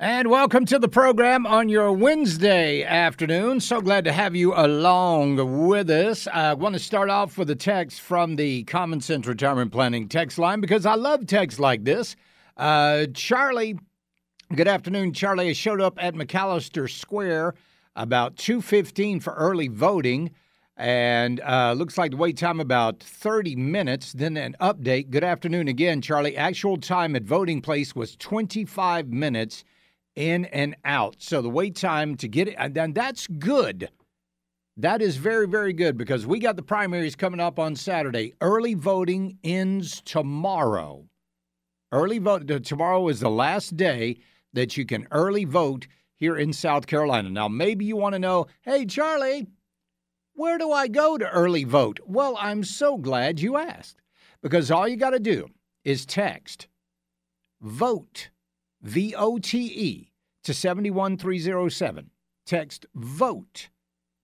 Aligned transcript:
And 0.00 0.28
welcome 0.28 0.64
to 0.66 0.80
the 0.80 0.88
program 0.88 1.46
on 1.46 1.68
your 1.68 1.92
Wednesday 1.92 2.82
afternoon. 2.82 3.60
So 3.60 3.80
glad 3.80 4.02
to 4.06 4.12
have 4.12 4.34
you 4.34 4.52
along 4.52 5.68
with 5.68 5.88
us. 5.88 6.26
I 6.26 6.54
want 6.54 6.72
to 6.72 6.80
start 6.80 7.10
off 7.10 7.38
with 7.38 7.48
a 7.50 7.54
text 7.54 8.00
from 8.00 8.34
the 8.34 8.64
Common 8.64 9.00
Sense 9.00 9.24
Retirement 9.28 9.70
Planning 9.70 10.08
text 10.08 10.36
line 10.36 10.60
because 10.60 10.84
I 10.84 10.96
love 10.96 11.28
texts 11.28 11.60
like 11.60 11.84
this. 11.84 12.16
Uh, 12.56 13.06
Charlie, 13.14 13.78
good 14.56 14.66
afternoon. 14.66 15.12
Charlie 15.12 15.50
I 15.50 15.52
showed 15.52 15.80
up 15.80 16.02
at 16.02 16.14
McAllister 16.16 16.90
Square 16.90 17.54
about 17.94 18.34
2.15 18.34 19.22
for 19.22 19.32
early 19.34 19.68
voting 19.68 20.32
and 20.76 21.40
uh, 21.42 21.72
looks 21.72 21.96
like 21.96 22.10
the 22.10 22.16
wait 22.16 22.36
time 22.36 22.58
about 22.58 22.98
30 22.98 23.54
minutes. 23.54 24.12
Then 24.12 24.36
an 24.36 24.56
update. 24.60 25.10
Good 25.10 25.22
afternoon 25.22 25.68
again, 25.68 26.02
Charlie. 26.02 26.36
Actual 26.36 26.78
time 26.78 27.14
at 27.14 27.22
voting 27.22 27.60
place 27.60 27.94
was 27.94 28.16
25 28.16 29.06
minutes 29.06 29.62
in 30.16 30.44
and 30.46 30.76
out. 30.84 31.16
So 31.18 31.42
the 31.42 31.50
wait 31.50 31.76
time 31.76 32.16
to 32.16 32.28
get 32.28 32.48
it, 32.48 32.54
and 32.58 32.74
then 32.74 32.92
that's 32.92 33.26
good. 33.26 33.88
That 34.76 35.00
is 35.02 35.16
very, 35.16 35.46
very 35.46 35.72
good 35.72 35.96
because 35.96 36.26
we 36.26 36.40
got 36.40 36.56
the 36.56 36.62
primaries 36.62 37.14
coming 37.14 37.40
up 37.40 37.58
on 37.58 37.76
Saturday. 37.76 38.34
Early 38.40 38.74
voting 38.74 39.38
ends 39.44 40.02
tomorrow. 40.04 41.04
Early 41.92 42.18
vote 42.18 42.48
tomorrow 42.64 43.06
is 43.08 43.20
the 43.20 43.30
last 43.30 43.76
day 43.76 44.18
that 44.52 44.76
you 44.76 44.84
can 44.84 45.06
early 45.12 45.44
vote 45.44 45.86
here 46.16 46.36
in 46.36 46.52
South 46.52 46.86
Carolina. 46.86 47.30
Now, 47.30 47.46
maybe 47.46 47.84
you 47.84 47.96
want 47.96 48.14
to 48.14 48.18
know, 48.18 48.46
hey, 48.62 48.84
Charlie, 48.84 49.46
where 50.32 50.58
do 50.58 50.72
I 50.72 50.88
go 50.88 51.16
to 51.18 51.30
early 51.30 51.62
vote? 51.62 52.00
Well, 52.04 52.36
I'm 52.40 52.64
so 52.64 52.98
glad 52.98 53.40
you 53.40 53.56
asked 53.56 54.00
because 54.42 54.70
all 54.70 54.88
you 54.88 54.96
got 54.96 55.10
to 55.10 55.20
do 55.20 55.46
is 55.84 56.04
text 56.04 56.66
vote 57.60 58.30
V 58.84 59.14
O 59.16 59.38
T 59.38 59.58
E, 59.66 60.12
to 60.44 60.54
71307. 60.54 62.10
Text 62.46 62.86
VOTE 62.94 63.68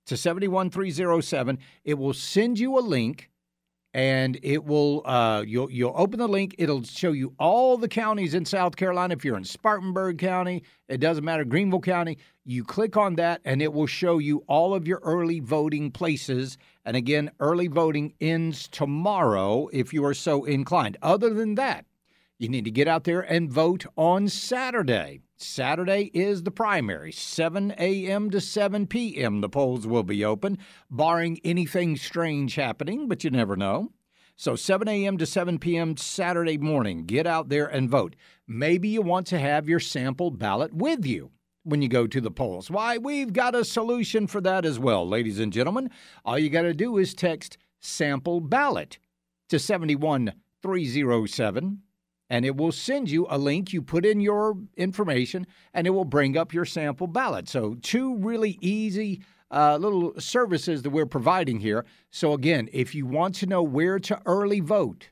to 0.07 0.17
71307. 0.17 1.59
It 1.85 1.95
will 1.99 2.13
send 2.13 2.59
you 2.59 2.79
a 2.79 2.81
link 2.81 3.31
and 3.93 4.39
it 4.43 4.65
will 4.65 5.03
uh, 5.05 5.43
you'll 5.43 5.71
you'll 5.71 5.95
open 5.97 6.19
the 6.19 6.29
link 6.29 6.55
it'll 6.59 6.83
show 6.85 7.11
you 7.13 7.35
all 7.39 7.77
the 7.77 7.89
counties 7.89 8.35
in 8.35 8.45
South 8.45 8.77
Carolina 8.77 9.15
if 9.15 9.25
you're 9.25 9.37
in 9.37 9.45
Spartanburg 9.45 10.19
County 10.19 10.63
it 10.89 10.99
doesn't 10.99 11.25
matter 11.25 11.45
Greenville 11.45 11.81
County 11.81 12.19
you 12.45 12.63
click 12.63 12.97
on 12.97 13.17
that 13.17 13.41
and 13.45 13.61
it 13.61 13.73
will 13.73 13.89
show 13.89 14.19
you 14.19 14.45
all 14.47 14.75
of 14.75 14.87
your 14.87 15.01
early 15.03 15.41
voting 15.41 15.91
places 15.91 16.57
and 16.85 16.97
again 16.97 17.31
early 17.41 17.67
voting 17.67 18.15
ends 18.21 18.69
tomorrow 18.69 19.69
if 19.73 19.93
you 19.93 20.05
are 20.05 20.15
so 20.15 20.45
inclined 20.45 20.97
other 21.03 21.35
than 21.35 21.57
that 21.57 21.85
you 22.41 22.49
need 22.49 22.65
to 22.65 22.71
get 22.71 22.89
out 22.89 23.05
there 23.05 23.21
and 23.21 23.53
vote 23.53 23.85
on 23.97 24.27
Saturday. 24.27 25.21
Saturday 25.37 26.11
is 26.15 26.43
the 26.43 26.51
primary, 26.51 27.13
7 27.13 27.75
a.m. 27.77 28.31
to 28.31 28.41
7 28.41 28.87
p.m. 28.87 29.43
The 29.43 29.51
polls 29.51 29.87
will 29.87 30.05
be 30.05 30.25
open, 30.25 30.57
barring 30.91 31.39
anything 31.45 31.99
strange 31.99 32.55
happening, 32.55 33.09
but 33.09 33.25
you 33.25 33.31
never 33.31 33.57
know. 33.57 33.93
So 34.37 34.57
7 34.57 34.89
a.m. 34.89 35.19
to 35.19 35.27
7 35.27 35.59
p.m. 35.59 35.99
Saturday 35.99 36.57
morning, 36.57 37.05
get 37.05 37.27
out 37.27 37.51
there 37.51 37.67
and 37.67 37.91
vote. 37.91 38.17
Maybe 38.49 38.89
you 38.89 39.03
want 39.03 39.27
to 39.27 39.39
have 39.39 39.69
your 39.69 39.79
sample 39.79 40.31
ballot 40.31 40.73
with 40.73 41.05
you 41.05 41.33
when 41.63 41.83
you 41.83 41.89
go 41.89 42.07
to 42.07 42.23
the 42.23 42.31
polls. 42.31 42.71
Why, 42.71 42.97
we've 42.97 43.35
got 43.35 43.55
a 43.55 43.67
solution 43.67 44.27
for 44.27 44.41
that 44.41 44.65
as 44.65 44.79
well, 44.79 45.07
ladies 45.07 45.41
and 45.41 45.53
gentlemen. 45.53 45.91
All 46.25 46.39
you 46.39 46.49
got 46.49 46.63
to 46.63 46.73
do 46.73 46.97
is 46.97 47.13
text 47.13 47.59
sample 47.81 48.41
ballot 48.41 48.99
to 49.51 49.59
71307 49.59 51.83
and 52.31 52.47
it 52.47 52.57
will 52.57 52.73
send 52.73 53.11
you 53.11 53.27
a 53.29 53.37
link. 53.37 53.73
You 53.73 53.83
put 53.83 54.07
in 54.07 54.21
your 54.21 54.57
information, 54.77 55.47
and 55.75 55.87
it 55.87 55.91
will 55.91 56.07
bring 56.07 56.39
up 56.39 56.55
your 56.55 56.65
sample 56.65 57.09
ballot. 57.09 57.49
So, 57.49 57.75
two 57.83 58.17
really 58.17 58.57
easy 58.61 59.23
uh, 59.51 59.77
little 59.79 60.13
services 60.19 60.83
that 60.83 60.91
we're 60.91 61.07
providing 61.07 61.59
here. 61.59 61.85
So, 62.11 62.33
again, 62.33 62.69
if 62.73 62.95
you 62.95 63.05
want 63.05 63.35
to 63.37 63.47
know 63.47 63.65
where 63.65 63.99
to 63.99 64.21
early 64.25 64.61
vote, 64.61 65.11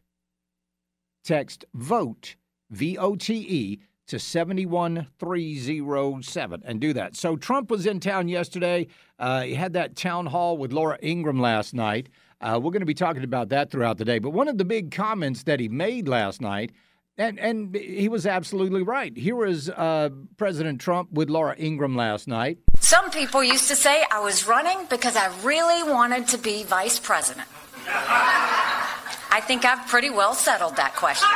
text 1.24 1.64
VOTE, 1.74 2.36
V 2.70 2.96
O 2.96 3.16
T 3.16 3.34
E, 3.34 3.80
to 4.06 4.18
71307 4.18 6.62
and 6.64 6.80
do 6.80 6.94
that. 6.94 7.14
So, 7.16 7.36
Trump 7.36 7.70
was 7.70 7.84
in 7.84 8.00
town 8.00 8.28
yesterday. 8.28 8.86
Uh, 9.18 9.42
he 9.42 9.54
had 9.54 9.72
that 9.72 9.96
town 9.96 10.26
hall 10.26 10.56
with 10.56 10.72
Laura 10.72 10.96
Ingraham 11.02 11.40
last 11.40 11.74
night. 11.74 12.08
Uh, 12.40 12.60
we're 12.62 12.70
going 12.70 12.80
to 12.80 12.86
be 12.86 12.94
talking 12.94 13.24
about 13.24 13.48
that 13.48 13.72
throughout 13.72 13.98
the 13.98 14.04
day. 14.04 14.20
But 14.20 14.30
one 14.30 14.46
of 14.46 14.58
the 14.58 14.64
big 14.64 14.92
comments 14.92 15.42
that 15.42 15.58
he 15.58 15.68
made 15.68 16.06
last 16.06 16.40
night 16.40 16.70
and 17.18 17.38
and 17.38 17.74
he 17.74 18.08
was 18.08 18.26
absolutely 18.26 18.82
right. 18.82 19.14
Here 19.16 19.34
was 19.34 19.68
uh, 19.68 20.10
President 20.36 20.80
Trump 20.80 21.12
with 21.12 21.28
Laura 21.28 21.54
Ingraham 21.58 21.96
last 21.96 22.28
night. 22.28 22.58
Some 22.80 23.10
people 23.10 23.42
used 23.42 23.68
to 23.68 23.76
say 23.76 24.04
I 24.10 24.20
was 24.20 24.46
running 24.46 24.86
because 24.88 25.16
I 25.16 25.30
really 25.42 25.82
wanted 25.82 26.28
to 26.28 26.38
be 26.38 26.62
vice 26.62 26.98
president. 26.98 27.48
I 27.88 29.40
think 29.46 29.64
I've 29.64 29.86
pretty 29.88 30.10
well 30.10 30.34
settled 30.34 30.76
that 30.76 30.94
question. 30.94 31.28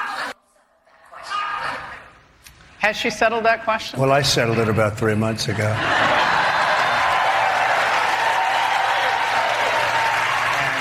Has 2.79 2.97
she 2.97 3.11
settled 3.11 3.45
that 3.45 3.65
question? 3.65 4.01
Well, 4.01 4.13
I 4.13 4.23
settled 4.23 4.59
it 4.59 4.69
about 4.69 4.99
three 4.99 5.15
months 5.15 5.49
ago. 5.49 5.69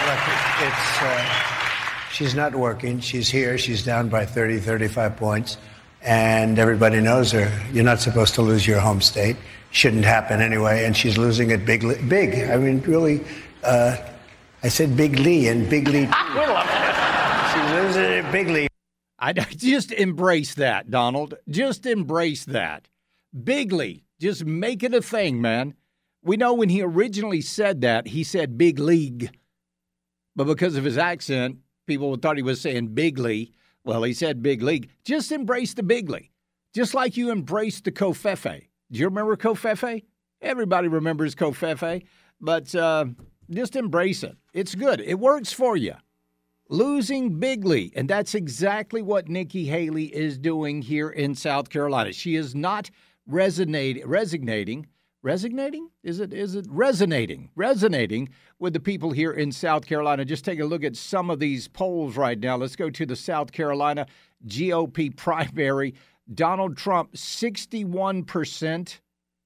look, 0.07 0.19
it's. 0.61 1.01
Uh, 1.01 1.40
She's 2.13 2.35
not 2.35 2.55
working. 2.55 2.99
She's 2.99 3.29
here. 3.29 3.57
She's 3.57 3.83
down 3.83 4.09
by 4.09 4.25
30, 4.25 4.59
35 4.59 5.17
points. 5.17 5.57
And 6.01 6.57
everybody 6.59 6.99
knows 6.99 7.31
her. 7.31 7.51
You're 7.71 7.83
not 7.83 7.99
supposed 7.99 8.35
to 8.35 8.41
lose 8.41 8.65
your 8.67 8.79
home 8.79 9.01
state. 9.01 9.37
Shouldn't 9.71 10.05
happen 10.05 10.41
anyway. 10.41 10.85
And 10.85 10.95
she's 10.95 11.17
losing 11.17 11.51
it 11.51 11.65
big. 11.65 11.81
Big. 12.09 12.49
I 12.49 12.57
mean, 12.57 12.81
really. 12.81 13.23
Uh, 13.63 13.97
I 14.63 14.67
said 14.67 14.95
Big 14.95 15.17
Lee 15.19 15.47
and 15.47 15.69
Big 15.69 15.87
Lee. 15.87 16.05
she's 17.53 17.71
losing 17.71 18.03
it 18.03 18.31
bigly. 18.31 18.67
I 19.17 19.33
just 19.33 19.91
embrace 19.91 20.55
that, 20.55 20.89
Donald. 20.89 21.35
Just 21.47 21.85
embrace 21.85 22.45
that. 22.45 22.87
Bigly. 23.35 24.03
Just 24.19 24.45
make 24.45 24.83
it 24.83 24.93
a 24.93 25.01
thing, 25.01 25.41
man. 25.41 25.75
We 26.23 26.37
know 26.37 26.53
when 26.53 26.69
he 26.69 26.81
originally 26.81 27.41
said 27.41 27.81
that, 27.81 28.07
he 28.07 28.23
said 28.23 28.57
big 28.57 28.77
league. 28.79 29.31
But 30.35 30.45
because 30.45 30.75
of 30.75 30.83
his 30.83 30.97
accent, 30.97 31.57
people 31.91 32.15
thought 32.15 32.37
he 32.37 32.43
was 32.43 32.61
saying 32.61 32.87
bigly. 32.87 33.51
Well, 33.83 34.03
he 34.03 34.13
said 34.13 34.41
big 34.41 34.61
league. 34.61 34.89
Just 35.03 35.31
embrace 35.31 35.73
the 35.73 35.83
big 35.83 36.09
league, 36.09 36.29
just 36.73 36.93
like 36.93 37.17
you 37.17 37.31
embraced 37.31 37.83
the 37.83 37.91
Covfefe. 37.91 38.67
Do 38.91 38.99
you 38.99 39.05
remember 39.05 39.35
Covfefe? 39.35 40.03
Everybody 40.41 40.87
remembers 40.87 41.35
Covfefe, 41.35 42.03
but 42.39 42.73
uh, 42.75 43.05
just 43.49 43.75
embrace 43.75 44.23
it. 44.23 44.37
It's 44.53 44.75
good. 44.75 45.01
It 45.01 45.19
works 45.19 45.51
for 45.51 45.75
you. 45.75 45.95
Losing 46.69 47.37
bigly, 47.39 47.91
and 47.95 48.09
that's 48.09 48.33
exactly 48.33 49.01
what 49.01 49.27
Nikki 49.27 49.65
Haley 49.65 50.05
is 50.05 50.37
doing 50.37 50.81
here 50.81 51.09
in 51.09 51.35
South 51.35 51.69
Carolina. 51.69 52.13
She 52.13 52.35
is 52.35 52.55
not 52.55 52.89
resonate, 53.29 54.01
resignating 54.05 54.87
resonating? 55.23 55.89
Is 56.03 56.19
it 56.19 56.33
is 56.33 56.55
it 56.55 56.65
resonating 56.69 57.49
resonating 57.55 58.29
with 58.59 58.73
the 58.73 58.79
people 58.79 59.11
here 59.11 59.31
in 59.31 59.51
South 59.51 59.85
Carolina? 59.85 60.25
Just 60.25 60.45
take 60.45 60.59
a 60.59 60.65
look 60.65 60.83
at 60.83 60.95
some 60.95 61.29
of 61.29 61.39
these 61.39 61.67
polls 61.67 62.17
right 62.17 62.39
now. 62.39 62.57
Let's 62.57 62.75
go 62.75 62.89
to 62.89 63.05
the 63.05 63.15
South 63.15 63.51
Carolina 63.51 64.07
GOP 64.47 65.15
primary. 65.15 65.93
Donald 66.33 66.77
Trump 66.77 67.13
61% 67.13 68.99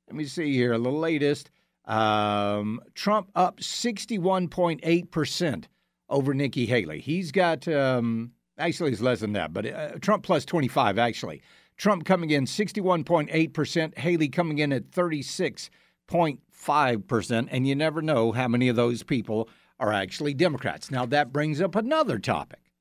let 0.08 0.16
me 0.16 0.26
see 0.26 0.54
here 0.54 0.78
the 0.78 0.92
latest. 0.92 1.50
Um, 1.86 2.80
Trump 2.94 3.32
up 3.36 3.60
61.8% 3.60 5.66
over 6.10 6.34
Nikki 6.34 6.66
Haley. 6.66 7.00
He's 7.00 7.32
got 7.32 7.68
um, 7.68 8.32
actually 8.58 8.92
it's 8.92 9.02
less 9.02 9.20
than 9.20 9.34
that 9.34 9.54
but 9.54 9.66
uh, 9.66 9.92
Trump 10.02 10.24
plus 10.24 10.46
25 10.46 10.98
actually 10.98 11.42
Trump 11.78 12.06
coming 12.06 12.30
in 12.30 12.46
61.8%, 12.46 13.98
Haley 13.98 14.30
coming 14.30 14.60
in 14.60 14.72
at 14.72 14.92
36.5%, 14.92 17.48
and 17.52 17.68
you 17.68 17.76
never 17.76 18.02
know 18.02 18.32
how 18.32 18.48
many 18.48 18.70
of 18.70 18.76
those 18.76 19.04
people 19.04 19.50
are 19.80 19.92
actually 19.92 20.34
Democrats. 20.34 20.90
Now, 20.90 21.06
that 21.08 21.34
brings 21.34 21.60
up 21.60 21.76
another 21.76 22.18
topic 22.18 22.72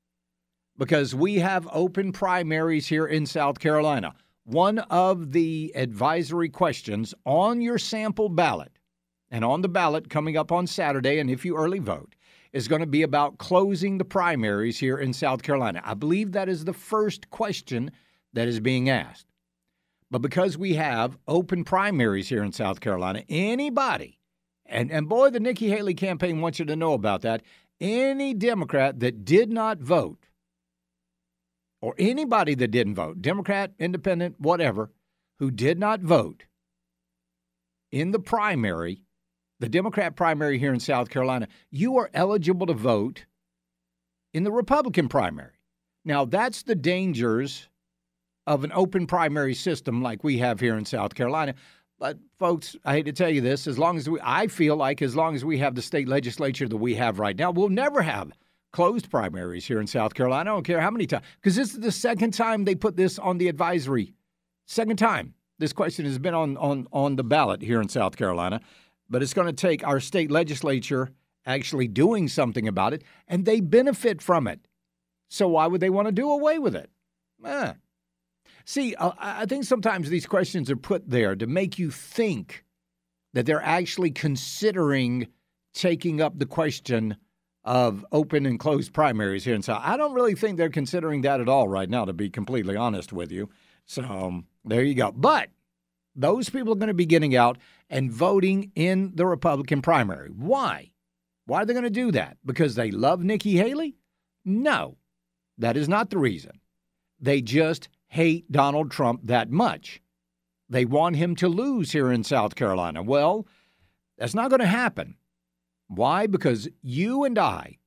because 0.77 1.13
we 1.13 1.39
have 1.39 1.67
open 1.71 2.11
primaries 2.11 2.87
here 2.87 3.05
in 3.05 3.25
South 3.25 3.59
Carolina. 3.59 4.13
One 4.45 4.79
of 4.79 5.31
the 5.31 5.73
advisory 5.75 6.49
questions 6.49 7.13
on 7.25 7.61
your 7.61 7.77
sample 7.77 8.29
ballot 8.29 8.71
and 9.29 9.43
on 9.43 9.61
the 9.61 9.69
ballot 9.69 10.09
coming 10.09 10.37
up 10.37 10.51
on 10.51 10.67
Saturday, 10.67 11.19
and 11.19 11.29
if 11.29 11.43
you 11.43 11.57
early 11.57 11.79
vote, 11.79 12.15
is 12.53 12.69
going 12.69 12.79
to 12.79 12.87
be 12.87 13.01
about 13.01 13.37
closing 13.37 13.97
the 13.97 14.05
primaries 14.05 14.79
here 14.79 14.97
in 14.97 15.11
South 15.11 15.43
Carolina. 15.43 15.81
I 15.83 15.93
believe 15.93 16.31
that 16.31 16.47
is 16.47 16.63
the 16.63 16.73
first 16.73 17.29
question 17.29 17.91
that 18.35 18.47
is 18.47 18.59
being 18.59 18.89
asked. 18.89 19.25
But 20.11 20.21
because 20.21 20.57
we 20.57 20.75
have 20.75 21.17
open 21.27 21.63
primaries 21.63 22.29
here 22.29 22.43
in 22.43 22.51
South 22.51 22.79
Carolina, 22.79 23.23
anybody, 23.27 24.19
and, 24.65 24.91
and 24.91 25.09
boy, 25.09 25.31
the 25.31 25.39
Nikki 25.39 25.69
Haley 25.69 25.95
campaign 25.95 26.41
wants 26.41 26.59
you 26.59 26.65
to 26.65 26.75
know 26.75 26.93
about 26.93 27.21
that, 27.23 27.41
any 27.81 28.33
Democrat 28.33 28.99
that 28.99 29.25
did 29.25 29.51
not 29.51 29.79
vote, 29.79 30.27
or 31.81 31.95
anybody 31.97 32.55
that 32.55 32.71
didn't 32.71 32.95
vote, 32.95 33.21
Democrat, 33.21 33.71
Independent, 33.79 34.39
whatever, 34.39 34.91
who 35.39 35.51
did 35.51 35.79
not 35.79 36.01
vote 36.01 36.45
in 37.91 38.11
the 38.11 38.19
primary, 38.19 39.01
the 39.59 39.69
Democrat 39.69 40.15
primary 40.15 40.59
here 40.59 40.73
in 40.73 40.79
South 40.79 41.09
Carolina, 41.09 41.47
you 41.71 41.97
are 41.97 42.09
eligible 42.13 42.67
to 42.67 42.73
vote 42.73 43.25
in 44.33 44.43
the 44.43 44.51
Republican 44.51 45.07
primary. 45.07 45.61
Now, 46.03 46.25
that's 46.25 46.63
the 46.63 46.75
dangers 46.75 47.69
of 48.47 48.63
an 48.63 48.71
open 48.73 49.07
primary 49.07 49.53
system 49.53 50.01
like 50.01 50.23
we 50.23 50.37
have 50.37 50.59
here 50.59 50.77
in 50.77 50.85
South 50.85 51.15
Carolina. 51.15 51.55
But 51.97 52.19
folks, 52.37 52.75
I 52.83 52.93
hate 52.93 53.05
to 53.05 53.13
tell 53.13 53.29
you 53.29 53.41
this, 53.41 53.67
as 53.67 53.79
long 53.79 53.97
as 53.97 54.09
we 54.09 54.19
I 54.21 54.47
feel 54.47 54.75
like 54.75 55.01
as 55.01 55.15
long 55.15 55.35
as 55.35 55.45
we 55.45 55.57
have 55.59 55.75
the 55.75 55.81
state 55.81 56.07
legislature 56.07 56.67
that 56.67 56.77
we 56.77 56.95
have 56.95 57.19
right 57.19 57.37
now, 57.37 57.51
we'll 57.51 57.69
never 57.69 58.01
have 58.01 58.31
closed 58.71 59.09
primaries 59.09 59.65
here 59.65 59.79
in 59.79 59.87
South 59.87 60.13
Carolina. 60.13 60.51
I 60.51 60.53
don't 60.53 60.65
care 60.65 60.81
how 60.81 60.91
many 60.91 61.07
times 61.07 61.23
because 61.37 61.55
this 61.55 61.73
is 61.73 61.79
the 61.79 61.91
second 61.91 62.33
time 62.33 62.65
they 62.65 62.75
put 62.75 62.97
this 62.97 63.17
on 63.17 63.37
the 63.37 63.47
advisory. 63.47 64.13
Second 64.65 64.97
time 64.97 65.33
this 65.57 65.71
question 65.71 66.05
has 66.05 66.19
been 66.19 66.33
on 66.33 66.57
on 66.57 66.87
on 66.91 67.15
the 67.15 67.23
ballot 67.23 67.61
here 67.61 67.81
in 67.81 67.87
South 67.87 68.17
Carolina, 68.17 68.59
but 69.09 69.23
it's 69.23 69.33
going 69.33 69.47
to 69.47 69.53
take 69.53 69.85
our 69.87 70.01
state 70.01 70.29
legislature 70.29 71.09
actually 71.45 71.87
doing 71.87 72.27
something 72.27 72.67
about 72.67 72.93
it 72.93 73.03
and 73.27 73.45
they 73.45 73.61
benefit 73.61 74.21
from 74.21 74.47
it. 74.47 74.59
So 75.29 75.47
why 75.47 75.67
would 75.67 75.81
they 75.81 75.89
want 75.89 76.07
to 76.07 76.11
do 76.11 76.29
away 76.29 76.59
with 76.59 76.75
it? 76.75 76.89
Eh, 77.45 77.73
See, 78.65 78.95
uh, 78.95 79.11
I 79.19 79.45
think 79.45 79.63
sometimes 79.63 80.09
these 80.09 80.25
questions 80.25 80.71
are 80.71 80.75
put 80.75 81.09
there 81.09 81.35
to 81.35 81.45
make 81.45 81.77
you 81.77 81.91
think 81.91 82.65
that 83.33 83.45
they're 83.45 83.61
actually 83.61 84.11
considering 84.11 85.27
taking 85.73 86.19
up 86.19 86.39
the 86.39 86.45
question 86.45 87.17
of 87.63 88.05
open 88.11 88.45
and 88.45 88.59
closed 88.59 88.93
primaries 88.93 89.43
here 89.43 89.55
in 89.55 89.61
South. 89.61 89.81
I 89.83 89.97
don't 89.97 90.13
really 90.13 90.35
think 90.35 90.57
they're 90.57 90.69
considering 90.69 91.21
that 91.21 91.41
at 91.41 91.49
all 91.49 91.67
right 91.67 91.89
now, 91.89 92.05
to 92.05 92.13
be 92.13 92.29
completely 92.29 92.75
honest 92.75 93.13
with 93.13 93.31
you. 93.31 93.49
So 93.85 94.03
um, 94.03 94.47
there 94.63 94.83
you 94.83 94.95
go. 94.95 95.11
But 95.11 95.49
those 96.15 96.49
people 96.49 96.73
are 96.73 96.77
going 96.77 96.87
to 96.87 96.93
be 96.93 97.05
getting 97.05 97.35
out 97.35 97.57
and 97.89 98.11
voting 98.11 98.71
in 98.75 99.11
the 99.15 99.25
Republican 99.25 99.81
primary. 99.81 100.29
Why? 100.29 100.91
Why 101.45 101.61
are 101.61 101.65
they 101.65 101.73
going 101.73 101.83
to 101.83 101.89
do 101.89 102.11
that? 102.11 102.37
Because 102.45 102.75
they 102.75 102.89
love 102.89 103.23
Nikki 103.23 103.57
Haley? 103.57 103.97
No, 104.43 104.97
that 105.57 105.77
is 105.77 105.89
not 105.89 106.09
the 106.09 106.17
reason. 106.17 106.59
They 107.19 107.41
just 107.41 107.89
hate 108.15 108.49
Donald 108.49 108.89
Trump 108.91 109.19
that 109.25 109.51
much. 109.51 110.01
They 110.69 110.85
want 110.85 111.17
him 111.17 111.35
to 111.35 111.49
lose 111.49 111.91
here 111.91 112.09
in 112.09 112.23
South 112.23 112.55
Carolina. 112.55 113.03
Well, 113.03 113.45
that's 114.17 114.33
not 114.33 114.49
going 114.49 114.61
to 114.61 114.65
happen. 114.65 115.17
Why? 115.89 116.25
Because 116.25 116.69
you 116.81 117.25
and 117.25 117.37
I 117.37 117.79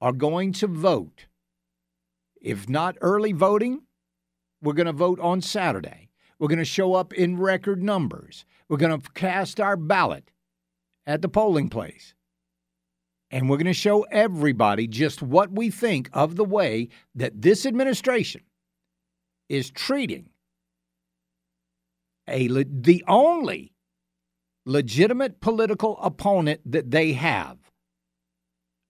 are 0.00 0.12
going 0.12 0.54
to 0.54 0.66
vote. 0.66 1.26
If 2.40 2.66
not 2.66 2.96
early 3.02 3.32
voting, 3.32 3.82
we're 4.62 4.72
going 4.72 4.86
to 4.86 4.92
vote 4.92 5.20
on 5.20 5.42
Saturday. 5.42 6.08
We're 6.38 6.48
going 6.48 6.58
to 6.60 6.64
show 6.64 6.94
up 6.94 7.12
in 7.12 7.38
record 7.38 7.82
numbers. 7.82 8.46
We're 8.70 8.78
going 8.78 8.98
to 8.98 9.10
cast 9.10 9.60
our 9.60 9.76
ballot 9.76 10.30
at 11.06 11.20
the 11.20 11.28
polling 11.28 11.68
place. 11.68 12.14
And 13.30 13.50
we're 13.50 13.58
going 13.58 13.66
to 13.66 13.74
show 13.74 14.02
everybody 14.04 14.86
just 14.86 15.20
what 15.20 15.52
we 15.52 15.70
think 15.70 16.08
of 16.14 16.36
the 16.36 16.44
way 16.44 16.88
that 17.14 17.42
this 17.42 17.66
administration 17.66 18.40
is 19.48 19.70
treating 19.70 20.30
a 22.28 22.48
the 22.48 23.04
only 23.08 23.72
legitimate 24.66 25.40
political 25.40 25.98
opponent 26.02 26.60
that 26.66 26.90
they 26.90 27.12
have. 27.12 27.58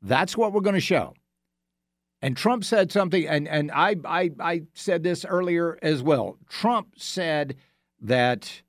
That's 0.03 0.37
what 0.37 0.53
we're 0.53 0.61
going 0.61 0.75
to 0.75 0.81
show. 0.81 1.15
And 2.21 2.37
Trump 2.37 2.65
said 2.65 2.91
something, 2.91 3.27
and, 3.29 3.47
and 3.47 3.71
I, 3.71 3.95
I, 4.05 4.31
I 4.41 4.63
said 4.75 5.05
this 5.05 5.25
earlier 5.25 5.79
as 5.83 6.03
well. 6.03 6.37
Trump 6.49 6.95
said 6.97 7.57
that 8.01 8.63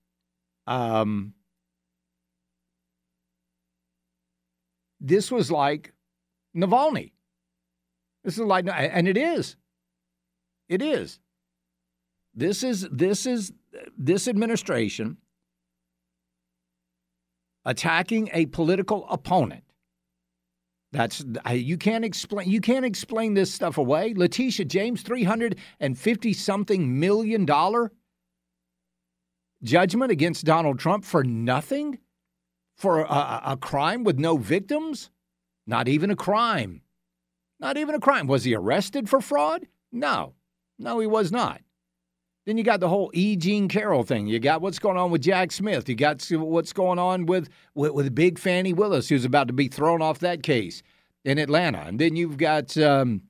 um, 0.68 1.34
this 5.02 5.32
was 5.32 5.52
like 5.52 5.94
Navalny. 6.56 7.14
This 8.24 8.36
is 8.36 8.42
like, 8.42 8.68
and 8.72 9.08
it 9.08 9.18
is. 9.18 9.56
It 10.68 10.84
is. 10.84 11.20
This 12.40 12.64
is 12.64 12.88
this 12.90 13.26
is 13.26 13.52
this 13.98 14.26
administration 14.26 15.18
attacking 17.66 18.30
a 18.32 18.46
political 18.46 19.06
opponent. 19.10 19.66
That's 20.94 21.22
you 21.52 21.78
can't 21.78 22.06
explain 22.06 22.50
you 22.50 22.62
can't 22.62 22.86
explain 22.86 23.34
this 23.34 23.54
stuff 23.54 23.78
away. 23.78 24.14
Letitia 24.16 24.64
James, 24.64 25.02
three 25.02 25.26
hundred 25.26 25.58
and 25.82 26.00
fifty 26.00 26.32
something 26.32 26.98
million 26.98 27.44
dollar 27.44 27.92
judgment 29.62 30.10
against 30.10 30.46
Donald 30.46 30.80
Trump 30.80 31.04
for 31.04 31.26
nothing, 31.26 32.00
for 32.78 33.02
a, 33.02 33.42
a 33.48 33.58
crime 33.58 34.06
with 34.06 34.18
no 34.18 34.38
victims, 34.38 35.12
not 35.68 35.90
even 35.90 36.10
a 36.10 36.16
crime, 36.16 36.84
not 37.60 37.76
even 37.76 37.96
a 37.96 38.00
crime. 38.00 38.28
Was 38.28 38.46
he 38.46 38.56
arrested 38.56 39.10
for 39.10 39.20
fraud? 39.20 39.68
No, 39.92 40.36
no, 40.80 41.00
he 41.00 41.06
was 41.06 41.34
not. 41.34 41.60
Then 42.50 42.58
you 42.58 42.64
got 42.64 42.80
the 42.80 42.90
whole 42.90 43.12
E. 43.14 43.36
Jean 43.36 43.68
Carroll 43.68 44.02
thing. 44.02 44.26
You 44.26 44.40
got 44.40 44.60
what's 44.60 44.80
going 44.80 44.98
on 44.98 45.12
with 45.12 45.22
Jack 45.22 45.52
Smith. 45.52 45.88
You 45.88 45.94
got 45.94 46.28
what's 46.32 46.74
going 46.74 46.98
on 46.98 47.28
with, 47.28 47.48
with, 47.76 47.92
with 47.92 48.16
Big 48.16 48.40
Fannie 48.40 48.74
Willis, 48.74 49.08
who's 49.08 49.24
about 49.24 49.46
to 49.50 49.54
be 49.54 49.68
thrown 49.68 50.02
off 50.02 50.18
that 50.18 50.42
case 50.42 50.82
in 51.24 51.38
Atlanta. 51.38 51.84
And 51.86 52.00
then 52.00 52.16
you've 52.16 52.38
got 52.38 52.76
um, 52.76 53.22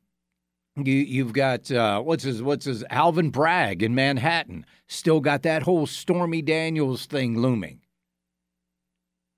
you, 0.78 0.94
you've 0.94 1.34
got 1.34 1.70
uh, 1.70 2.00
what's 2.00 2.24
his 2.24 2.42
what's 2.42 2.64
his 2.64 2.86
Alvin 2.90 3.30
Bragg 3.30 3.84
in 3.84 3.94
Manhattan. 3.94 4.66
Still 4.88 5.20
got 5.20 5.44
that 5.44 5.64
whole 5.64 5.86
Stormy 5.86 6.42
Daniels 6.42 7.06
thing 7.06 7.38
looming. 7.38 7.82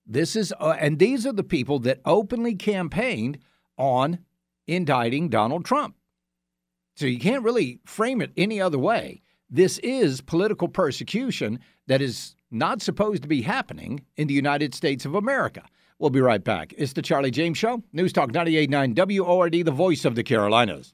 This 0.06 0.36
is 0.36 0.54
uh, 0.60 0.76
and 0.80 1.00
these 1.00 1.26
are 1.26 1.34
the 1.34 1.44
people 1.44 1.80
that 1.80 2.02
openly 2.06 2.54
campaigned 2.54 3.40
on 3.80 4.20
indicting 4.68 5.30
Donald 5.30 5.66
Trump. 5.66 5.96
So 6.98 7.08
you 7.08 7.18
can't 7.18 7.44
really 7.44 7.80
frame 7.84 8.22
it 8.22 8.30
any 8.38 8.62
other 8.62 8.78
way. 8.78 9.24
This 9.54 9.80
is 9.80 10.22
political 10.22 10.70
persecution 10.70 11.60
that 11.88 12.02
is 12.02 12.36
not 12.52 12.82
supposed 12.82 13.22
to 13.24 13.28
be 13.28 13.42
happening 13.42 14.06
in 14.16 14.28
the 14.28 14.34
United 14.34 14.74
States 14.74 15.04
of 15.04 15.14
America. 15.14 15.64
We'll 16.00 16.10
be 16.10 16.22
right 16.22 16.42
back. 16.42 16.74
It's 16.78 16.94
the 16.94 17.02
Charlie 17.02 17.32
James 17.32 17.58
Show, 17.58 17.84
News 17.92 18.14
Talk 18.14 18.32
98.9 18.32 19.20
WORD, 19.20 19.66
the 19.66 19.72
voice 19.72 20.06
of 20.06 20.16
the 20.16 20.24
Carolinas. 20.24 20.94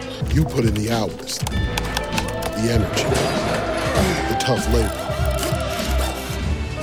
You 0.33 0.45
put 0.45 0.63
in 0.63 0.73
the 0.75 0.89
hours, 0.89 1.39
the 1.39 2.71
energy, 2.71 3.03
the 4.29 4.37
tough 4.39 4.65
labor. 4.73 4.87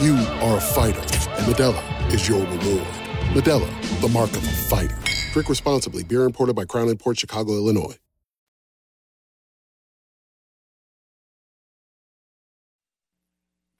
You 0.05 0.17
are 0.47 0.59
a 0.59 0.61
fighter, 0.61 1.01
and 1.01 1.47
Modelo 1.47 2.13
is 2.13 2.29
your 2.29 2.41
reward. 2.41 2.87
Modelo, 3.33 4.01
the 4.03 4.09
mark 4.09 4.31
of 4.33 4.45
a 4.45 4.51
fighter. 4.51 4.99
Drink 5.33 5.49
responsibly. 5.49 6.05
Beer 6.05 6.25
imported 6.25 6.57
by 6.57 6.67
Crown 6.67 6.95
Port 6.99 7.19
Chicago, 7.19 7.53
Illinois. 7.53 7.97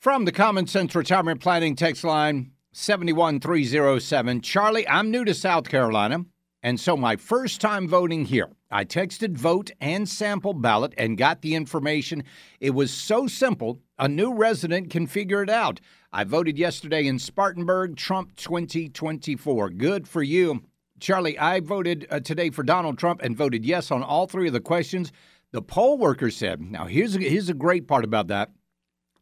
From 0.01 0.25
the 0.25 0.33
Common 0.33 0.67
Sense 0.67 0.95
Retirement 0.95 1.43
Planning 1.43 1.77
text 1.77 2.05
line 2.05 2.53
71307, 2.73 4.41
Charlie, 4.41 4.89
I'm 4.89 5.11
new 5.11 5.27
to 5.27 5.35
South 5.35 5.69
Carolina, 5.69 6.25
and 6.63 6.81
so 6.81 6.97
my 6.97 7.17
first 7.17 7.61
time 7.61 7.87
voting 7.87 8.25
here. 8.25 8.49
I 8.71 8.85
texted 8.85 9.37
vote 9.37 9.71
and 9.81 10.07
sample 10.09 10.53
ballot 10.53 10.93
and 10.99 11.17
got 11.17 11.41
the 11.41 11.55
information. 11.55 12.25
It 12.61 12.71
was 12.71 12.93
so 12.93 13.27
simple, 13.27 13.79
a 13.99 14.09
new 14.09 14.35
resident 14.35 14.91
can 14.91 15.07
figure 15.07 15.43
it 15.43 15.49
out. 15.49 15.81
I 16.13 16.25
voted 16.25 16.59
yesterday 16.59 17.07
in 17.07 17.19
Spartanburg, 17.19 17.97
Trump 17.97 18.37
2024. 18.37 19.71
Good 19.71 20.07
for 20.07 20.23
you. 20.23 20.63
Charlie, 21.01 21.39
I 21.39 21.61
voted 21.61 22.07
uh, 22.11 22.21
today 22.21 22.51
for 22.51 22.63
Donald 22.63 22.99
Trump 22.99 23.23
and 23.23 23.37
voted 23.37 23.65
yes 23.65 23.91
on 23.91 24.03
all 24.03 24.27
three 24.27 24.49
of 24.49 24.53
the 24.53 24.61
questions. 24.61 25.13
The 25.53 25.63
poll 25.63 25.97
worker 25.97 26.31
said, 26.31 26.61
now 26.61 26.87
here's 26.87 27.17
a, 27.17 27.21
here's 27.21 27.49
a 27.49 27.55
great 27.55 27.87
part 27.87 28.05
about 28.05 28.29
that. 28.29 28.51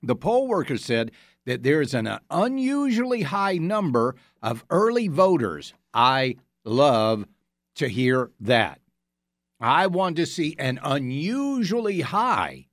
The 0.03 0.17
poll 0.17 0.49
worker 0.49 0.77
said 0.77 1.13
that 1.45 1.63
there's 1.63 1.95
an 1.95 2.07
uh, 2.07 2.19
unusually 2.31 3.23
high 3.23 3.59
number 3.59 4.17
of 4.43 4.65
early 4.71 5.07
voters. 5.07 5.73
I 5.95 6.37
love 6.65 7.27
to 7.77 7.89
hear 7.89 8.31
that. 8.41 8.81
I 9.61 9.87
want 9.87 10.17
to 10.17 10.27
see 10.27 10.55
an 10.59 10.79
unusually 10.83 12.01
high 12.01 12.67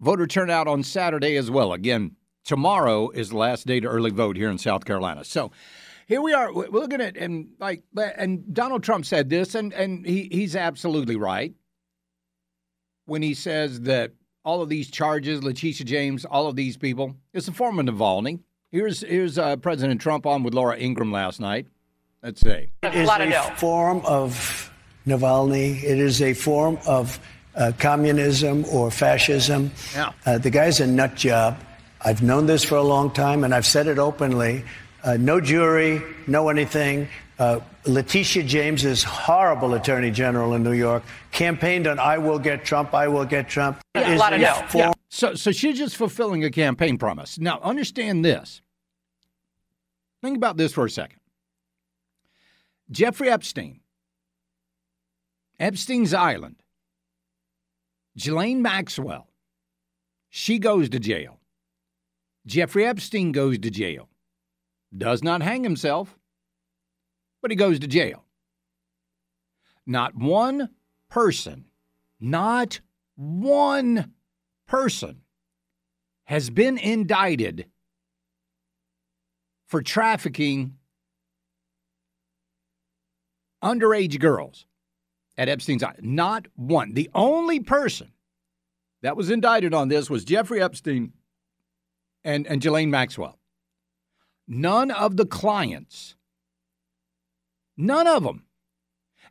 voter 0.00 0.26
turnout 0.26 0.68
on 0.68 0.82
Saturday 0.82 1.36
as 1.36 1.50
well. 1.50 1.72
Again, 1.72 2.16
tomorrow 2.44 3.10
is 3.10 3.30
the 3.30 3.36
last 3.36 3.66
day 3.66 3.80
to 3.80 3.88
early 3.88 4.10
vote 4.10 4.36
here 4.36 4.50
in 4.50 4.58
South 4.58 4.84
Carolina. 4.84 5.24
So 5.24 5.50
here 6.06 6.20
we 6.20 6.32
are. 6.32 6.52
We're 6.52 6.68
looking 6.68 7.00
at 7.00 7.16
and 7.16 7.48
like 7.58 7.82
and 7.96 8.54
Donald 8.54 8.82
Trump 8.82 9.04
said 9.04 9.28
this, 9.30 9.54
and 9.54 9.72
and 9.72 10.06
he 10.06 10.28
he's 10.30 10.56
absolutely 10.56 11.16
right 11.16 11.54
when 13.06 13.22
he 13.22 13.34
says 13.34 13.80
that 13.82 14.12
all 14.44 14.62
of 14.62 14.68
these 14.68 14.90
charges, 14.90 15.42
Letitia 15.42 15.84
James, 15.84 16.24
all 16.24 16.46
of 16.46 16.56
these 16.56 16.76
people, 16.76 17.14
it's 17.34 17.48
a 17.48 17.52
form 17.52 17.78
of 17.78 17.86
Navalny. 17.86 18.40
Here's 18.70 19.00
here's 19.00 19.38
uh, 19.38 19.56
President 19.56 20.00
Trump 20.00 20.26
on 20.26 20.42
with 20.42 20.54
Laura 20.54 20.78
Ingraham 20.78 21.12
last 21.12 21.40
night. 21.40 21.66
Let's 22.22 22.40
see. 22.40 22.70
It 22.82 22.94
is 22.94 23.08
a 23.08 23.56
form 23.56 24.02
of 24.04 24.69
Navalny. 25.06 25.82
It 25.82 25.98
is 25.98 26.20
a 26.22 26.34
form 26.34 26.78
of 26.86 27.18
uh, 27.54 27.72
communism 27.78 28.64
or 28.66 28.90
fascism. 28.90 29.70
Yeah. 29.94 30.12
Uh, 30.26 30.38
the 30.38 30.50
guy's 30.50 30.80
a 30.80 30.86
nut 30.86 31.14
job. 31.16 31.58
I've 32.02 32.22
known 32.22 32.46
this 32.46 32.64
for 32.64 32.76
a 32.76 32.82
long 32.82 33.10
time, 33.10 33.44
and 33.44 33.54
I've 33.54 33.66
said 33.66 33.86
it 33.86 33.98
openly. 33.98 34.64
Uh, 35.02 35.16
no 35.18 35.40
jury, 35.40 36.02
no 36.26 36.48
anything. 36.48 37.08
Uh, 37.38 37.60
Letitia 37.86 38.42
James 38.42 38.84
is 38.84 39.02
horrible 39.02 39.72
attorney 39.74 40.10
general 40.10 40.54
in 40.54 40.62
New 40.62 40.72
York. 40.72 41.02
Campaigned 41.32 41.86
on 41.86 41.98
"I 41.98 42.18
will 42.18 42.38
get 42.38 42.64
Trump, 42.64 42.92
I 42.94 43.08
will 43.08 43.24
get 43.24 43.48
Trump." 43.48 43.80
Yeah, 43.94 44.08
Is 44.10 44.16
a 44.16 44.18
lot 44.18 44.32
of 44.34 44.40
no. 44.42 44.54
form- 44.68 44.84
Yeah. 44.84 44.92
So, 45.08 45.34
so 45.34 45.50
she's 45.50 45.76
just 45.78 45.96
fulfilling 45.96 46.44
a 46.44 46.50
campaign 46.50 46.96
promise. 46.98 47.38
Now, 47.38 47.58
understand 47.62 48.24
this. 48.24 48.60
Think 50.22 50.36
about 50.36 50.56
this 50.58 50.72
for 50.72 50.84
a 50.84 50.90
second. 50.90 51.18
Jeffrey 52.90 53.30
Epstein, 53.30 53.79
Epstein's 55.60 56.14
Island, 56.14 56.56
Ghislaine 58.16 58.62
Maxwell, 58.62 59.28
she 60.30 60.58
goes 60.58 60.88
to 60.88 60.98
jail. 60.98 61.38
Jeffrey 62.46 62.86
Epstein 62.86 63.30
goes 63.30 63.58
to 63.58 63.70
jail. 63.70 64.08
Does 64.96 65.22
not 65.22 65.42
hang 65.42 65.62
himself, 65.62 66.18
but 67.42 67.50
he 67.50 67.56
goes 67.58 67.78
to 67.80 67.86
jail. 67.86 68.24
Not 69.86 70.16
one 70.16 70.70
person, 71.10 71.66
not 72.18 72.80
one 73.16 74.14
person 74.66 75.20
has 76.24 76.48
been 76.48 76.78
indicted 76.78 77.66
for 79.66 79.82
trafficking 79.82 80.78
underage 83.62 84.18
girls 84.18 84.64
at 85.40 85.48
Epstein's 85.48 85.82
Island. 85.82 86.02
Not 86.02 86.48
one. 86.54 86.92
The 86.92 87.08
only 87.14 87.60
person 87.60 88.12
that 89.00 89.16
was 89.16 89.30
indicted 89.30 89.72
on 89.72 89.88
this 89.88 90.10
was 90.10 90.22
Jeffrey 90.22 90.60
Epstein 90.60 91.14
and, 92.22 92.46
and 92.46 92.60
Ghislaine 92.60 92.90
Maxwell. 92.90 93.38
None 94.46 94.90
of 94.90 95.16
the 95.16 95.24
clients, 95.24 96.14
none 97.76 98.06
of 98.06 98.22
them. 98.22 98.44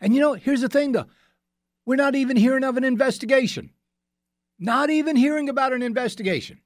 And 0.01 0.15
you 0.15 0.19
know, 0.19 0.33
here's 0.33 0.61
the 0.61 0.69
thing 0.69 0.93
though 0.93 1.05
we're 1.85 1.95
not 1.95 2.15
even 2.15 2.37
hearing 2.37 2.63
of 2.63 2.75
an 2.75 2.83
investigation. 2.83 3.69
Not 4.57 4.89
even 4.89 5.15
hearing 5.15 5.47
about 5.47 5.73
an 5.73 5.83
investigation. 5.83 6.59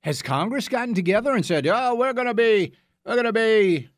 Has 0.00 0.22
Congress 0.22 0.68
gotten 0.68 0.94
together 0.94 1.34
and 1.34 1.44
said, 1.44 1.66
"Oh, 1.66 1.94
we're 1.94 2.14
going 2.14 2.26
to 2.26 2.34
be 2.34 2.72
we're 3.04 3.14
going 3.14 3.26
to 3.26 3.32
be 3.32 3.90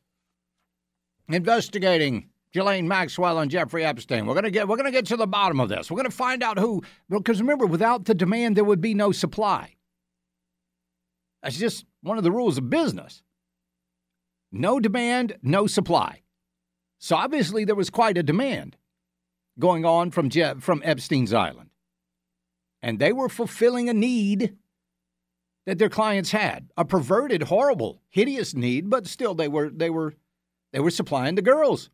investigating 1.28 2.31
Ghislaine 2.55 2.87
Maxwell 2.87 3.41
and 3.41 3.51
Jeffrey 3.51 3.85
Epstein. 3.85 4.27
We're 4.27 4.41
to 4.41 4.51
get 4.51 4.69
we're 4.69 4.77
to 4.77 4.91
get 4.93 5.07
to 5.07 5.17
the 5.17 5.27
bottom 5.27 5.59
of 5.59 5.69
this. 5.69 5.91
We're 5.91 6.05
to 6.05 6.11
find 6.11 6.43
out 6.43 6.59
who 6.59 6.83
because 7.11 7.41
remember, 7.41 7.67
without 7.67 8.05
the 8.05 8.15
demand 8.15 8.57
there 8.57 8.65
would 8.65 8.81
be 8.81 8.95
no 8.95 9.11
supply. 9.11 9.75
That's 11.43 11.59
just 11.59 11.85
one 12.03 12.17
of 12.17 12.23
the 12.23 12.31
rules 12.31 12.57
of 12.57 12.71
business. 12.71 13.23
No 14.53 14.79
demand, 14.79 15.37
no 15.43 15.67
supply. 15.67 16.23
So 16.99 17.17
obviously 17.17 17.65
there 17.65 17.75
was 17.75 17.91
quite 17.91 18.17
a 18.17 18.23
demand 18.23 18.77
going 19.59 19.85
on 19.85 20.13
from 20.13 20.31
Je- 20.31 20.55
from 20.61 20.81
Epstein's 20.85 21.35
Island. 21.35 21.71
And 22.81 23.01
they 23.01 23.13
were 23.13 23.29
fulfilling 23.29 23.89
a 23.89 23.95
need 23.95 24.57
that 25.67 25.79
their 25.79 25.89
clients 25.89 26.31
had, 26.31 26.71
a 26.77 26.85
perverted, 26.85 27.45
horrible, 27.45 28.01
hideous 28.11 28.55
need, 28.55 28.89
but 28.89 29.09
still 29.09 29.35
they 29.35 29.49
were 29.49 29.71
they 29.71 29.91
were 29.91 30.15
they 30.73 30.79
were 30.79 30.91
supplying 30.91 31.35
the 31.35 31.43
girls. 31.43 31.91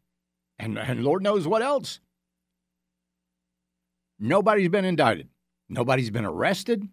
And, 0.61 0.79
and 0.79 1.03
Lord 1.03 1.23
knows 1.23 1.49
what 1.49 1.63
else. 1.63 2.01
Nobody's 4.19 4.69
been 4.69 4.85
indicted. 4.85 5.29
Nobody's 5.71 6.11
been 6.11 6.27
arrested. 6.27 6.87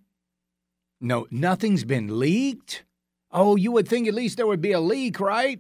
No, 1.01 1.27
nothing's 1.29 1.83
been 1.83 2.17
leaked. 2.17 2.85
Oh, 3.29 3.57
you 3.57 3.73
would 3.73 3.87
think 3.87 4.07
at 4.07 4.13
least 4.13 4.37
there 4.37 4.47
would 4.47 4.61
be 4.61 4.71
a 4.71 4.79
leak, 4.79 5.19
right? 5.19 5.59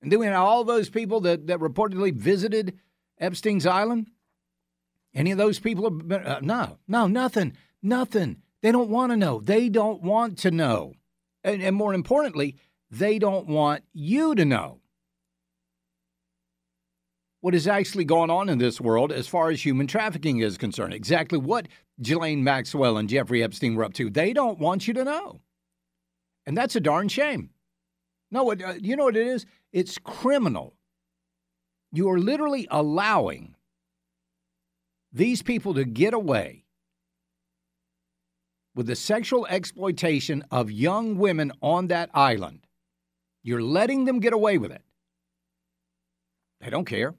And 0.00 0.12
then 0.12 0.20
we 0.20 0.26
had 0.26 0.36
all 0.36 0.62
those 0.62 0.88
people 0.88 1.20
that, 1.22 1.48
that 1.48 1.58
reportedly 1.58 2.14
visited 2.14 2.78
Epstein's 3.18 3.66
Island. 3.66 4.06
Any 5.12 5.32
of 5.32 5.38
those 5.38 5.58
people 5.58 5.84
have 5.84 6.06
been, 6.06 6.24
uh, 6.24 6.38
no, 6.42 6.78
no, 6.86 7.08
nothing, 7.08 7.56
nothing. 7.82 8.36
They 8.62 8.70
don't 8.70 8.90
want 8.90 9.10
to 9.10 9.16
know. 9.16 9.40
They 9.40 9.68
don't 9.68 10.00
want 10.00 10.38
to 10.38 10.52
know. 10.52 10.94
And, 11.42 11.60
and 11.60 11.74
more 11.74 11.92
importantly, 11.92 12.56
they 12.88 13.18
don't 13.18 13.48
want 13.48 13.82
you 13.92 14.36
to 14.36 14.44
know 14.44 14.80
what 17.44 17.54
is 17.54 17.68
actually 17.68 18.06
going 18.06 18.30
on 18.30 18.48
in 18.48 18.56
this 18.56 18.80
world 18.80 19.12
as 19.12 19.28
far 19.28 19.50
as 19.50 19.62
human 19.62 19.86
trafficking 19.86 20.38
is 20.38 20.56
concerned. 20.56 20.94
Exactly 20.94 21.36
what 21.36 21.68
Ghislaine 22.00 22.42
Maxwell 22.42 22.96
and 22.96 23.06
Jeffrey 23.06 23.42
Epstein 23.42 23.74
were 23.74 23.84
up 23.84 23.92
to. 23.92 24.08
They 24.08 24.32
don't 24.32 24.58
want 24.58 24.88
you 24.88 24.94
to 24.94 25.04
know. 25.04 25.42
And 26.46 26.56
that's 26.56 26.74
a 26.74 26.80
darn 26.80 27.08
shame. 27.08 27.50
No, 28.30 28.50
uh, 28.50 28.76
you 28.80 28.96
know 28.96 29.04
what 29.04 29.16
it 29.18 29.26
is? 29.26 29.44
It's 29.74 29.98
criminal. 29.98 30.74
You 31.92 32.08
are 32.08 32.18
literally 32.18 32.66
allowing 32.70 33.56
these 35.12 35.42
people 35.42 35.74
to 35.74 35.84
get 35.84 36.14
away 36.14 36.64
with 38.74 38.86
the 38.86 38.96
sexual 38.96 39.46
exploitation 39.48 40.42
of 40.50 40.70
young 40.70 41.18
women 41.18 41.52
on 41.60 41.88
that 41.88 42.08
island. 42.14 42.60
You're 43.42 43.60
letting 43.60 44.06
them 44.06 44.20
get 44.20 44.32
away 44.32 44.56
with 44.56 44.72
it. 44.72 44.82
They 46.62 46.70
don't 46.70 46.86
care. 46.86 47.14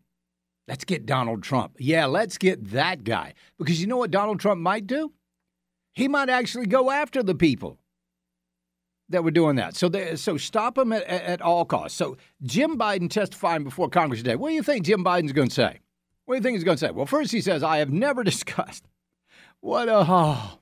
Let's 0.67 0.83
get 0.83 1.05
Donald 1.05 1.43
Trump. 1.43 1.75
Yeah, 1.77 2.05
let's 2.05 2.37
get 2.37 2.71
that 2.71 3.03
guy. 3.03 3.33
Because 3.57 3.79
you 3.79 3.87
know 3.87 3.97
what 3.97 4.11
Donald 4.11 4.39
Trump 4.39 4.61
might 4.61 4.87
do? 4.87 5.11
He 5.93 6.07
might 6.07 6.29
actually 6.29 6.65
go 6.65 6.91
after 6.91 7.21
the 7.21 7.35
people 7.35 7.77
that 9.09 9.23
were 9.23 9.31
doing 9.31 9.57
that. 9.57 9.75
So, 9.75 9.87
they, 9.87 10.15
so 10.15 10.37
stop 10.37 10.77
him 10.77 10.91
at, 10.91 11.03
at 11.03 11.41
all 11.41 11.65
costs. 11.65 11.97
So 11.97 12.17
Jim 12.41 12.77
Biden 12.77 13.09
testifying 13.09 13.63
before 13.63 13.89
Congress 13.89 14.21
today. 14.21 14.35
What 14.35 14.49
do 14.49 14.55
you 14.55 14.63
think 14.63 14.85
Jim 14.85 15.03
Biden's 15.03 15.31
going 15.31 15.49
to 15.49 15.53
say? 15.53 15.79
What 16.25 16.35
do 16.35 16.37
you 16.39 16.43
think 16.43 16.55
he's 16.55 16.63
going 16.63 16.77
to 16.77 16.85
say? 16.85 16.91
Well, 16.91 17.05
first 17.05 17.31
he 17.31 17.41
says, 17.41 17.61
"I 17.63 17.77
have 17.77 17.91
never 17.91 18.23
discussed 18.31 18.87
what 19.61 19.87
a." 19.87 20.05
Oh. 20.07 20.59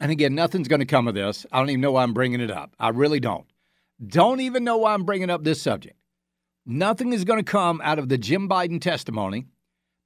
And 0.00 0.10
again, 0.10 0.34
nothing's 0.34 0.68
going 0.68 0.80
to 0.80 0.86
come 0.86 1.08
of 1.08 1.14
this. 1.14 1.46
I 1.52 1.58
don't 1.58 1.70
even 1.70 1.80
know 1.80 1.92
why 1.92 2.02
I'm 2.02 2.14
bringing 2.14 2.40
it 2.40 2.50
up. 2.50 2.74
I 2.78 2.88
really 2.90 3.20
don't. 3.20 3.46
Don't 4.04 4.40
even 4.40 4.64
know 4.64 4.76
why 4.76 4.92
I'm 4.92 5.04
bringing 5.04 5.30
up 5.30 5.44
this 5.44 5.62
subject. 5.62 5.96
Nothing 6.66 7.12
is 7.12 7.24
going 7.24 7.38
to 7.38 7.50
come 7.50 7.80
out 7.84 7.98
of 7.98 8.08
the 8.08 8.18
Jim 8.18 8.48
Biden 8.48 8.80
testimony 8.80 9.46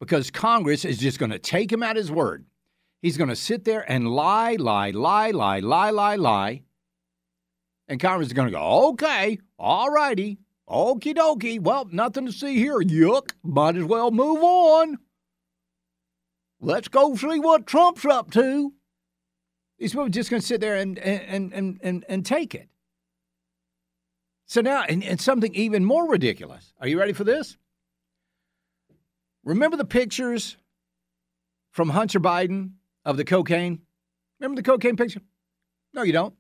because 0.01 0.31
Congress 0.31 0.85
is 0.85 0.99
just 0.99 1.19
going 1.19 1.31
to 1.31 1.39
take 1.39 1.73
him 1.73 1.83
at 1.83 1.97
his 1.97 2.11
word. 2.11 2.47
He's 3.01 3.17
going 3.17 3.31
to 3.31 3.37
sit 3.37 3.65
there 3.65 3.89
and 3.91 4.09
lie, 4.09 4.57
lie, 4.57 4.91
lie, 4.91 5.31
lie, 5.31 5.61
lie, 5.61 5.91
lie, 5.91 6.17
lie. 6.17 6.63
And 7.87 8.01
Congress 8.01 8.29
is 8.29 8.33
going 8.33 8.49
to 8.49 8.53
go, 8.53 8.89
okay, 8.91 9.39
all 9.59 9.89
righty, 9.89 10.39
okie 10.69 11.17
dokie. 11.17 11.61
Well, 11.61 11.89
nothing 11.93 12.27
to 12.27 12.33
see 12.33 12.57
here. 12.57 12.81
Yuck. 12.81 13.33
Might 13.45 13.77
as 13.77 13.85
well 13.85 14.11
move 14.11 14.43
on. 14.43 14.99
Let's 16.61 16.89
go 16.89 17.15
see 17.15 17.39
what 17.39 17.67
Trump's 17.67 18.05
up 18.05 18.33
to. 18.33 18.73
These 19.79 19.93
people 19.93 20.07
are 20.07 20.11
just 20.11 20.29
going 20.29 20.41
to 20.41 20.47
sit 20.47 20.61
there 20.61 20.75
and, 20.75 20.99
and, 20.99 21.53
and, 21.53 21.81
and, 21.83 22.05
and 22.09 22.27
take 22.27 22.53
it. 22.55 22.69
So 24.49 24.63
now, 24.63 24.83
and, 24.89 25.05
and 25.05 25.21
something 25.21 25.55
even 25.55 25.85
more 25.85 26.09
ridiculous. 26.09 26.73
Are 26.81 26.89
you 26.89 26.99
ready 26.99 27.13
for 27.13 27.23
this? 27.23 27.59
Remember 29.45 29.77
the 29.77 29.85
pictures 29.85 30.57
from 31.71 31.91
Hunter 31.91 32.19
Biden 32.19 32.73
of 33.05 33.19
the 33.19 33.27
cocaine? 33.27 33.83
Remember 34.41 34.57
the 34.57 34.65
cocaine 34.65 34.97
picture? 34.97 35.21
No, 35.93 36.03
you 36.03 36.15
don't. 36.15 36.35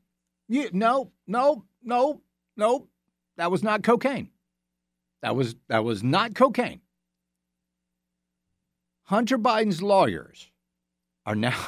You, 0.49 0.71
no, 0.73 1.12
no, 1.27 1.65
no, 1.83 2.23
no. 2.57 2.88
That 3.37 3.50
was 3.50 3.62
not 3.62 3.83
cocaine. 3.83 4.31
That 5.21 5.37
was 5.37 5.55
that 5.69 5.85
was 5.85 6.03
not 6.03 6.35
cocaine. 6.35 6.81
Hunter 9.03 9.38
Biden's 9.38 9.83
lawyers 9.83 10.51
are 11.27 11.35
now 11.35 11.59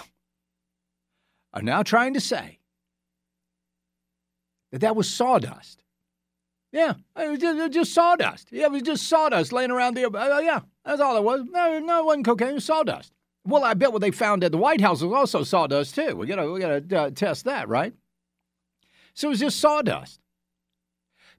are 1.53 1.63
now 1.63 1.83
trying 1.83 2.15
to 2.15 2.21
say 2.21 2.61
that 4.73 4.81
that 4.81 4.97
was 4.97 5.09
sawdust. 5.09 5.83
Yeah, 6.73 6.95
it 7.17 7.29
was 7.29 7.39
just, 7.41 7.73
just, 7.73 7.95
sawdust. 7.95 8.49
Yeah, 8.53 8.67
it 8.67 8.73
was 8.73 8.83
just 8.83 9.09
sawdust 9.09 9.53
laying 9.53 9.73
around 9.73 9.95
there. 9.97 10.15
Uh, 10.15 10.39
yeah, 10.39 10.61
that's 10.85 11.01
all 11.01 11.17
it 11.17 11.25
was. 11.25 11.43
No, 11.51 11.79
no, 11.81 11.99
it 11.99 12.05
wasn't 12.05 12.27
cocaine. 12.27 12.51
It 12.51 12.55
was 12.55 12.65
sawdust. 12.65 13.13
Well, 13.45 13.65
I 13.65 13.75
bet 13.75 13.93
what 13.93 14.03
they 14.03 14.11
found 14.11 14.45
at 14.45 14.53
the 14.53 14.59
White 14.59 14.81
House 14.81 15.03
was 15.03 15.13
also 15.13 15.43
sawdust 15.43 15.95
too. 15.95 16.15
We 16.15 16.27
gotta 16.27 16.51
we 16.51 16.61
gotta 16.61 17.01
uh, 17.01 17.11
test 17.11 17.47
that, 17.47 17.69
right? 17.69 17.93
So 19.15 19.29
it 19.29 19.31
was 19.31 19.41
just 19.41 19.59
sawdust, 19.59 20.21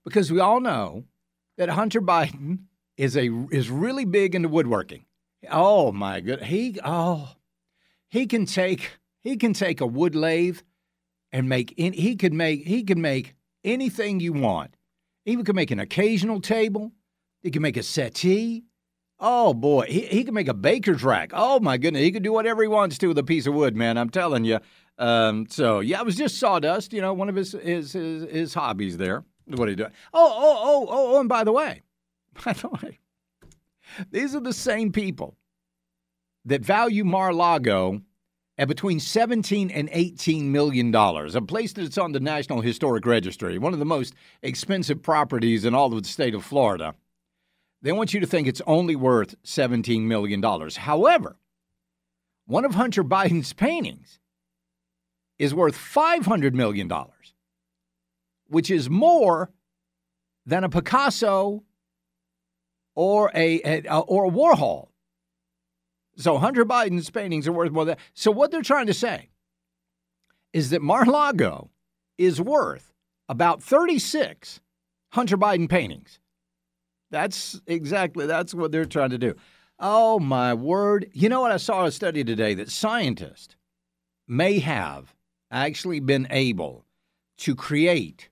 because 0.03 0.31
we 0.31 0.39
all 0.39 0.59
know 0.59 1.05
that 1.57 1.69
Hunter 1.69 2.01
Biden 2.01 2.63
is 2.97 3.15
a 3.15 3.29
is 3.51 3.69
really 3.69 4.03
big 4.03 4.35
into 4.35 4.49
woodworking. 4.49 5.05
Oh 5.49 5.91
my 5.91 6.19
good, 6.19 6.43
he 6.43 6.79
oh 6.83 7.35
he 8.09 8.25
can 8.25 8.45
take 8.45 8.99
he 9.21 9.37
can 9.37 9.53
take 9.53 9.79
a 9.79 9.87
wood 9.87 10.15
lathe 10.15 10.59
and 11.31 11.47
make 11.47 11.73
in, 11.77 11.93
he 11.93 12.15
could 12.15 12.33
make 12.33 12.65
he 12.65 12.83
could 12.83 12.97
make 12.97 13.35
anything 13.63 14.19
you 14.19 14.33
want 14.33 14.75
he 15.25 15.35
could 15.43 15.55
make 15.55 15.71
an 15.71 15.79
occasional 15.79 16.41
table. 16.41 16.91
He 17.41 17.51
could 17.51 17.61
make 17.61 17.77
a 17.77 17.83
settee. 17.83 18.63
Oh 19.19 19.53
boy, 19.53 19.85
he, 19.87 20.01
he 20.01 20.23
could 20.23 20.33
make 20.33 20.47
a 20.47 20.53
baker's 20.53 21.03
rack. 21.03 21.31
Oh 21.33 21.59
my 21.59 21.77
goodness, 21.77 22.01
he 22.01 22.11
could 22.11 22.23
do 22.23 22.33
whatever 22.33 22.63
he 22.63 22.67
wants 22.67 22.97
to 22.99 23.07
with 23.07 23.17
a 23.19 23.23
piece 23.23 23.45
of 23.45 23.53
wood, 23.53 23.75
man. 23.75 23.97
I'm 23.97 24.09
telling 24.09 24.45
you. 24.45 24.59
Um, 24.97 25.45
so 25.47 25.79
yeah, 25.79 25.99
it 25.99 26.05
was 26.05 26.15
just 26.15 26.39
sawdust. 26.39 26.91
You 26.91 27.01
know, 27.01 27.13
one 27.13 27.29
of 27.29 27.35
his 27.35 27.51
his 27.51 27.93
his, 27.93 28.23
his 28.23 28.53
hobbies 28.53 28.97
there. 28.97 29.23
What 29.45 29.69
he 29.69 29.75
doing? 29.75 29.91
Oh 30.13 30.33
oh 30.35 30.57
oh 30.59 30.87
oh 30.89 31.15
oh, 31.15 31.19
and 31.19 31.29
by 31.29 31.43
the 31.43 31.51
way, 31.51 31.83
by 32.45 32.53
the 32.53 32.69
way, 32.69 32.99
these 34.09 34.33
are 34.33 34.39
the 34.39 34.53
same 34.53 34.91
people 34.91 35.37
that 36.45 36.65
value 36.65 37.03
Mar-Lago 37.03 38.01
at 38.61 38.67
between 38.67 38.99
17 38.99 39.71
and 39.71 39.89
18 39.91 40.51
million 40.51 40.91
dollars, 40.91 41.33
a 41.33 41.41
place 41.41 41.73
that's 41.73 41.97
on 41.97 42.11
the 42.11 42.19
National 42.19 42.61
Historic 42.61 43.07
Registry, 43.07 43.57
one 43.57 43.73
of 43.73 43.79
the 43.79 43.85
most 43.85 44.13
expensive 44.43 45.01
properties 45.01 45.65
in 45.65 45.73
all 45.73 45.91
of 45.91 46.03
the 46.03 46.07
state 46.07 46.35
of 46.35 46.45
Florida. 46.45 46.93
They 47.81 47.91
want 47.91 48.13
you 48.13 48.19
to 48.19 48.27
think 48.27 48.47
it's 48.47 48.61
only 48.67 48.95
worth 48.95 49.33
17 49.41 50.07
million 50.07 50.41
dollars. 50.41 50.77
However, 50.77 51.37
one 52.45 52.63
of 52.63 52.75
Hunter 52.75 53.03
Biden's 53.03 53.51
paintings 53.51 54.19
is 55.39 55.55
worth 55.55 55.75
500 55.75 56.53
million 56.53 56.87
dollars, 56.87 57.33
which 58.45 58.69
is 58.69 58.91
more 58.91 59.49
than 60.45 60.63
a 60.63 60.69
Picasso 60.69 61.63
or 62.93 63.31
a, 63.33 63.59
a 63.63 63.97
or 64.01 64.25
a 64.25 64.29
Warhol. 64.29 64.90
So 66.21 66.37
Hunter 66.37 66.65
Biden's 66.65 67.09
paintings 67.09 67.47
are 67.47 67.51
worth 67.51 67.71
more 67.71 67.85
than 67.85 67.97
So 68.13 68.31
what 68.31 68.51
they're 68.51 68.61
trying 68.61 68.87
to 68.87 68.93
say 68.93 69.29
is 70.53 70.69
that 70.69 70.81
Mar-Lago 70.81 71.69
is 72.17 72.41
worth 72.41 72.93
about 73.27 73.63
36 73.63 74.59
Hunter 75.13 75.37
Biden 75.37 75.69
paintings. 75.69 76.19
That's 77.09 77.59
exactly 77.67 78.25
that's 78.25 78.53
what 78.53 78.71
they're 78.71 78.85
trying 78.85 79.09
to 79.09 79.17
do. 79.17 79.35
Oh 79.79 80.19
my 80.19 80.53
word. 80.53 81.09
You 81.13 81.27
know 81.27 81.41
what 81.41 81.51
I 81.51 81.57
saw 81.57 81.85
a 81.85 81.91
study 81.91 82.23
today 82.23 82.53
that 82.53 82.69
scientists 82.69 83.55
may 84.27 84.59
have 84.59 85.15
actually 85.49 85.99
been 85.99 86.27
able 86.29 86.85
to 87.39 87.55
create 87.55 88.29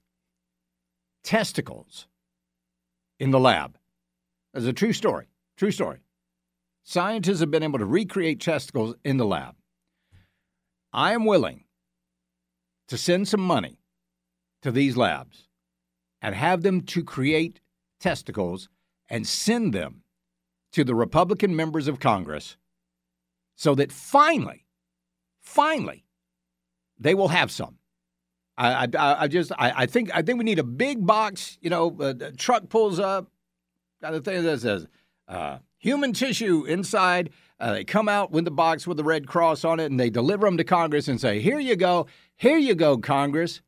testicles 1.23 2.07
in 3.19 3.31
the 3.31 3.39
lab. 3.39 3.77
That's 4.53 4.65
a 4.65 4.73
true 4.73 4.93
story. 4.93 5.27
True 5.57 5.71
story. 5.71 5.99
Scientists 6.83 7.39
have 7.39 7.51
been 7.51 7.63
able 7.63 7.79
to 7.79 7.85
recreate 7.85 8.39
testicles 8.39 8.95
in 9.03 9.17
the 9.17 9.25
lab. 9.25 9.55
I 10.91 11.13
am 11.13 11.25
willing 11.25 11.65
to 12.87 12.97
send 12.97 13.27
some 13.27 13.41
money 13.41 13.79
to 14.61 14.71
these 14.71 14.97
labs 14.97 15.47
and 16.21 16.35
have 16.35 16.63
them 16.63 16.81
to 16.81 17.03
create 17.03 17.61
testicles 17.99 18.69
and 19.07 19.27
send 19.27 19.73
them 19.73 20.03
to 20.73 20.83
the 20.83 20.95
Republican 20.95 21.55
members 21.55 21.87
of 21.87 21.99
Congress 21.99 22.57
so 23.55 23.75
that 23.75 23.91
finally, 23.91 24.65
finally, 25.41 26.05
they 26.99 27.13
will 27.13 27.27
have 27.27 27.51
some. 27.51 27.77
I, 28.57 28.87
I, 28.97 29.23
I 29.23 29.27
just, 29.27 29.51
I, 29.53 29.83
I, 29.83 29.85
think, 29.85 30.13
I 30.13 30.21
think 30.21 30.37
we 30.37 30.43
need 30.43 30.59
a 30.59 30.63
big 30.63 31.05
box. 31.05 31.57
You 31.61 31.69
know, 31.69 31.95
a, 31.99 32.31
truck 32.33 32.67
pulls 32.67 32.99
up, 32.99 33.27
got 34.01 34.13
a 34.13 34.19
thing 34.19 34.43
that 34.43 34.59
says 34.59 34.85
uh, 35.29 35.59
human 35.79 36.13
tissue 36.13 36.65
inside. 36.65 37.31
Uh, 37.59 37.73
they 37.73 37.83
come 37.83 38.07
out 38.07 38.31
with 38.31 38.45
the 38.45 38.51
box 38.51 38.85
with 38.85 38.97
the 38.97 39.03
red 39.03 39.27
cross 39.27 39.65
on 39.65 39.79
it 39.79 39.89
and 39.89 39.99
they 39.99 40.09
deliver 40.09 40.45
them 40.45 40.57
to 40.57 40.63
Congress 40.63 41.07
and 41.07 41.19
say, 41.19 41.39
Here 41.39 41.59
you 41.59 41.75
go. 41.75 42.05
Here 42.35 42.57
you 42.57 42.75
go, 42.75 42.97
Congress. 42.97 43.61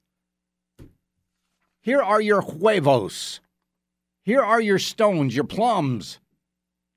Here 1.82 2.02
are 2.02 2.22
your 2.22 2.42
huevos. 2.42 3.42
Here 4.24 4.42
are 4.42 4.62
your 4.62 4.78
stones, 4.80 5.36
your 5.36 5.46
plums. 5.46 6.20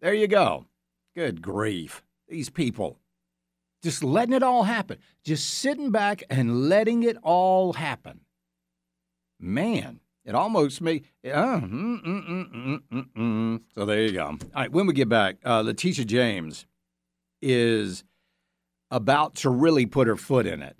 There 0.01 0.13
you 0.13 0.29
go. 0.29 0.67
Good 1.17 1.41
grief. 1.41 2.03
These 2.29 2.51
people. 2.51 2.99
Just 3.83 4.05
letting 4.05 4.35
it 4.35 4.43
all 4.43 4.65
happen. 4.65 4.99
Just 5.25 5.49
sitting 5.49 5.91
back 5.91 6.23
and 6.29 6.69
letting 6.69 7.03
it 7.03 7.17
all 7.23 7.75
happen. 7.75 8.21
Man, 9.41 10.01
it 10.25 10.35
almost 10.35 10.81
made. 10.81 11.05
Uh, 11.25 11.61
mm, 11.61 12.03
mm, 12.03 12.83
mm, 13.17 13.61
so 13.75 13.85
there 13.85 14.03
you 14.03 14.13
go. 14.13 14.25
All 14.27 14.39
right, 14.55 14.73
when 14.73 14.87
we 14.87 14.95
get 14.95 15.09
back, 15.09 15.37
uh, 15.45 15.61
Letitia 15.61 16.05
James 16.05 16.67
is 17.43 18.05
about 18.91 19.35
to 19.37 19.51
really 19.51 19.87
put 19.87 20.09
her 20.09 20.17
foot 20.17 20.47
in 20.47 20.63
it. 20.63 20.79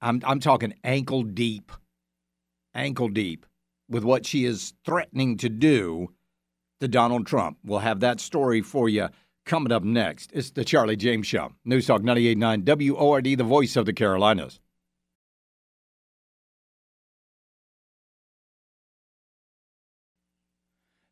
I'm 0.00 0.20
I'm 0.24 0.40
talking 0.40 0.74
ankle 0.82 1.22
deep, 1.22 1.72
ankle 2.74 3.08
deep 3.08 3.46
with 3.88 4.04
what 4.04 4.26
she 4.26 4.44
is 4.44 4.74
threatening 4.84 5.36
to 5.38 5.48
do 5.48 6.08
to 6.80 6.88
Donald 6.88 7.26
Trump. 7.26 7.58
We'll 7.64 7.78
have 7.80 8.00
that 8.00 8.20
story 8.20 8.60
for 8.60 8.88
you 8.88 9.08
coming 9.46 9.72
up 9.72 9.84
next. 9.84 10.30
It's 10.32 10.50
the 10.50 10.64
Charlie 10.64 10.96
James 10.96 11.26
Show. 11.26 11.52
News 11.64 11.86
Talk 11.86 12.02
98.9 12.02 12.90
WORD, 12.92 13.24
the 13.38 13.44
voice 13.44 13.76
of 13.76 13.86
the 13.86 13.92
Carolinas. 13.92 14.60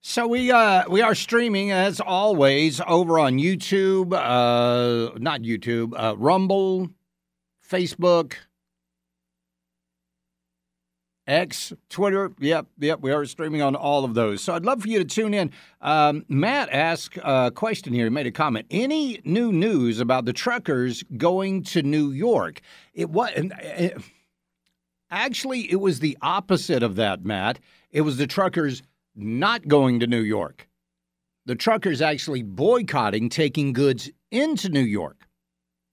So 0.05 0.27
we 0.27 0.51
uh, 0.51 0.83
we 0.88 1.01
are 1.01 1.15
streaming 1.15 1.71
as 1.71 2.01
always 2.01 2.81
over 2.88 3.21
on 3.21 3.38
YouTube, 3.38 4.12
uh, 4.12 5.17
not 5.21 5.43
YouTube, 5.43 5.93
uh, 5.97 6.17
Rumble, 6.17 6.91
Facebook, 7.71 8.35
X, 11.29 11.73
Twitter. 11.88 12.33
Yep, 12.41 12.67
yep. 12.81 13.01
We 13.01 13.12
are 13.12 13.25
streaming 13.27 13.62
on 13.62 13.77
all 13.77 14.05
of 14.05 14.15
those. 14.15 14.43
So 14.43 14.55
I'd 14.55 14.65
love 14.65 14.83
for 14.83 14.88
you 14.88 14.99
to 14.99 15.05
tune 15.05 15.35
in. 15.35 15.53
Um, 15.81 16.25
Matt 16.29 16.69
asked 16.71 17.17
a 17.23 17.53
question 17.53 17.95
here. 17.95 18.07
He 18.07 18.11
made 18.11 18.27
a 18.27 18.33
comment. 18.33 18.67
Any 18.73 19.21
new 19.25 19.53
news 19.53 20.01
about 20.01 20.25
the 20.25 20.33
truckers 20.33 21.05
going 21.17 21.62
to 21.67 21.83
New 21.85 22.11
York? 22.11 22.61
It 22.93 23.09
was 23.11 23.31
it, 23.37 24.03
actually 25.12 25.71
it 25.71 25.81
was 25.81 26.01
the 26.01 26.19
opposite 26.21 26.83
of 26.83 26.97
that, 26.97 27.25
Matt. 27.25 27.61
It 27.93 28.01
was 28.01 28.17
the 28.17 28.27
truckers 28.27 28.83
not 29.14 29.68
going 29.68 30.01
to 30.01 30.07
New 30.07 30.22
York. 30.22 30.68
The 31.46 31.55
truckers 31.55 32.01
actually 32.01 32.42
boycotting 32.42 33.29
taking 33.29 33.72
goods 33.72 34.11
into 34.31 34.68
New 34.68 34.81
York. 34.81 35.27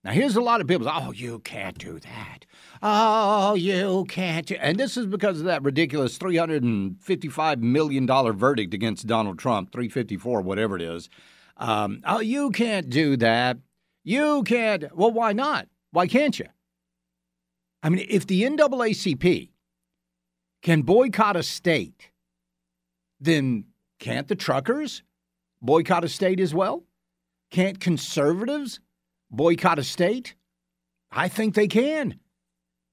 Now, 0.04 0.12
here's 0.12 0.38
a 0.38 0.42
lot 0.42 0.62
of 0.62 0.68
people. 0.68 0.88
Oh, 0.90 1.12
you 1.12 1.40
can't 1.40 1.78
do 1.78 2.00
that. 2.00 2.46
Oh, 2.82 3.56
you 3.56 4.06
can't. 4.08 4.46
Do. 4.46 4.56
And 4.56 4.78
this 4.78 4.96
is 4.96 5.06
because 5.06 5.40
of 5.40 5.46
that 5.46 5.64
ridiculous 5.64 6.18
$355 6.18 7.60
million 7.60 8.08
verdict 8.08 8.74
against 8.74 9.08
Donald 9.08 9.40
Trump, 9.40 9.74
354, 9.74 10.42
whatever 10.42 10.78
it 10.78 10.82
is. 10.82 11.10
Um, 11.58 12.00
oh, 12.06 12.22
you 12.22 12.52
can't 12.52 12.90
do 12.90 13.18
that. 13.18 13.58
You 14.06 14.44
can't. 14.44 14.86
Well, 14.96 15.12
why 15.12 15.34
not? 15.34 15.68
Why 15.92 16.08
can't 16.08 16.40
you? 16.40 16.46
I 17.84 17.90
mean, 17.90 18.06
if 18.10 18.26
the 18.26 18.44
NAACP 18.44 19.50
can 20.62 20.82
boycott 20.84 21.36
a 21.36 21.44
state, 21.44 22.12
then 23.20 23.66
can't 24.00 24.28
the 24.28 24.36
truckers 24.36 25.04
boycott 25.62 26.04
a 26.04 26.10
state 26.10 26.40
as 26.40 26.54
well? 26.54 26.84
Can't 27.52 27.80
conservatives 27.80 28.80
boycott 29.30 29.80
a 29.80 29.84
state? 29.84 30.36
I 31.12 31.28
think 31.28 31.56
they 31.56 31.68
can. 31.68 32.20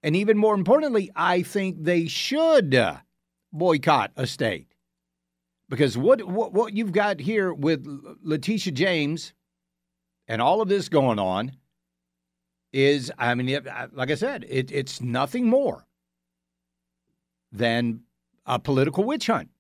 And 0.02 0.16
even 0.16 0.38
more 0.38 0.54
importantly, 0.54 1.10
I 1.14 1.42
think 1.42 1.82
they 1.82 2.06
should 2.06 2.78
boycott 3.52 4.12
a 4.16 4.26
state. 4.26 4.68
Because 5.68 5.98
what, 5.98 6.22
what, 6.22 6.52
what 6.52 6.74
you've 6.74 6.92
got 6.92 7.20
here 7.20 7.52
with 7.52 7.84
Letitia 8.22 8.72
James 8.72 9.32
and 10.28 10.40
all 10.40 10.60
of 10.60 10.68
this 10.68 10.88
going 10.88 11.18
on 11.18 11.52
is, 12.72 13.10
I 13.18 13.34
mean, 13.34 13.58
like 13.92 14.10
I 14.10 14.14
said, 14.14 14.44
it, 14.48 14.70
it's 14.70 15.00
nothing 15.00 15.46
more 15.46 15.86
than 17.50 18.02
a 18.44 18.58
political 18.58 19.04
witch 19.04 19.26
hunt. 19.26 19.50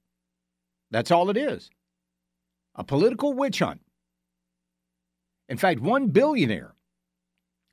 That's 0.90 1.10
all 1.10 1.30
it 1.30 1.36
is 1.36 1.70
a 2.76 2.84
political 2.84 3.32
witch 3.32 3.60
hunt. 3.60 3.80
In 5.48 5.56
fact, 5.56 5.80
one 5.80 6.08
billionaire, 6.08 6.74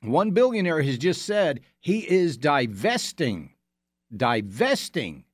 one 0.00 0.30
billionaire 0.30 0.82
has 0.82 0.98
just 0.98 1.22
said 1.22 1.60
he 1.80 1.98
is 1.98 2.36
divesting, 2.36 3.50
divesting. 4.16 5.24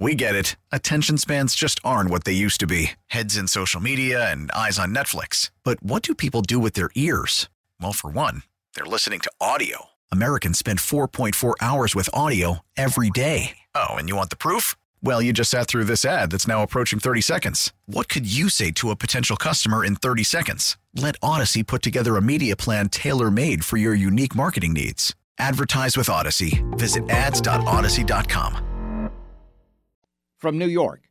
We 0.00 0.14
get 0.14 0.36
it. 0.36 0.54
Attention 0.70 1.18
spans 1.18 1.56
just 1.56 1.80
aren't 1.82 2.10
what 2.10 2.22
they 2.22 2.32
used 2.32 2.60
to 2.60 2.68
be 2.68 2.92
heads 3.08 3.36
in 3.36 3.48
social 3.48 3.80
media 3.80 4.30
and 4.30 4.50
eyes 4.52 4.78
on 4.78 4.94
Netflix. 4.94 5.50
But 5.64 5.82
what 5.82 6.02
do 6.02 6.14
people 6.14 6.42
do 6.42 6.60
with 6.60 6.74
their 6.74 6.90
ears? 6.94 7.48
Well, 7.80 7.92
for 7.92 8.10
one, 8.10 8.42
they're 8.74 8.84
listening 8.84 9.20
to 9.20 9.32
audio. 9.40 9.86
Americans 10.12 10.58
spend 10.58 10.78
4.4 10.78 11.54
hours 11.60 11.96
with 11.96 12.08
audio 12.12 12.60
every 12.76 13.10
day. 13.10 13.58
Oh, 13.74 13.94
and 13.94 14.08
you 14.08 14.14
want 14.14 14.30
the 14.30 14.36
proof? 14.36 14.76
Well, 15.00 15.22
you 15.22 15.32
just 15.32 15.50
sat 15.50 15.68
through 15.68 15.84
this 15.84 16.04
ad 16.04 16.32
that's 16.32 16.48
now 16.48 16.62
approaching 16.62 16.98
30 16.98 17.20
seconds. 17.20 17.72
What 17.86 18.08
could 18.08 18.32
you 18.32 18.48
say 18.48 18.72
to 18.72 18.90
a 18.90 18.96
potential 18.96 19.36
customer 19.36 19.84
in 19.84 19.94
30 19.94 20.24
seconds? 20.24 20.76
Let 20.94 21.20
Audacy 21.20 21.64
put 21.64 21.82
together 21.82 22.16
a 22.16 22.22
media 22.22 22.56
plan 22.56 22.88
tailor 22.88 23.30
made 23.30 23.64
for 23.64 23.76
your 23.76 23.94
unique 23.94 24.34
marketing 24.34 24.72
needs. 24.72 25.14
Advertise 25.38 25.96
with 25.96 26.08
Audacy. 26.08 26.64
Visit 26.76 27.08
ads.audacy.com. 27.08 29.10
From 30.36 30.58
New 30.58 30.66
York. 30.66 31.08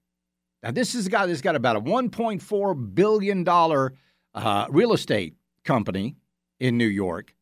Now, 0.64 0.72
this 0.72 0.96
is 0.96 1.08
a 1.08 1.10
guy 1.10 1.26
that's 1.26 1.42
got 1.42 1.56
about 1.56 1.78
a 1.78 1.82
$1.4 1.82 2.96
billion 2.96 3.48
uh, 3.48 4.68
real 4.70 4.94
estate 4.94 5.36
company 5.64 6.18
in 6.60 6.78
New 6.78 6.88
York, 6.88 7.34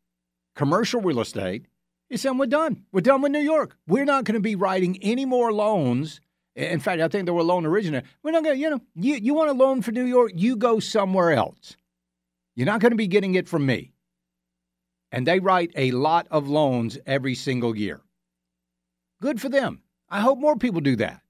commercial 0.54 1.00
real 1.00 1.20
estate. 1.20 1.66
He 2.08 2.16
said, 2.16 2.38
We're 2.38 2.46
done. 2.46 2.84
We're 2.92 3.00
done 3.00 3.22
with 3.22 3.32
New 3.32 3.40
York. 3.40 3.76
We're 3.88 4.04
not 4.04 4.24
going 4.24 4.34
to 4.34 4.40
be 4.40 4.54
writing 4.54 4.98
any 5.02 5.24
more 5.24 5.52
loans 5.52 6.20
in 6.56 6.80
fact, 6.80 7.02
I 7.02 7.08
think 7.08 7.26
they 7.26 7.32
were 7.32 7.42
loan 7.42 7.66
originator. 7.66 8.06
We're 8.22 8.30
not 8.30 8.42
going 8.42 8.56
to, 8.56 8.60
you 8.60 8.70
know, 8.70 8.80
you, 8.94 9.16
you 9.16 9.34
want 9.34 9.50
a 9.50 9.52
loan 9.52 9.82
for 9.82 9.92
New 9.92 10.06
York, 10.06 10.32
you 10.34 10.56
go 10.56 10.80
somewhere 10.80 11.32
else. 11.32 11.76
You're 12.54 12.66
not 12.66 12.80
going 12.80 12.92
to 12.92 12.96
be 12.96 13.06
getting 13.06 13.34
it 13.34 13.46
from 13.46 13.66
me. 13.66 13.92
And 15.12 15.26
they 15.26 15.38
write 15.38 15.70
a 15.76 15.90
lot 15.90 16.26
of 16.30 16.48
loans 16.48 16.98
every 17.06 17.34
single 17.34 17.76
year. 17.76 18.00
Good 19.20 19.40
for 19.40 19.50
them. 19.50 19.82
I 20.08 20.20
hope 20.20 20.38
more 20.38 20.56
people 20.56 20.80
do 20.80 20.96
that. 20.96 21.20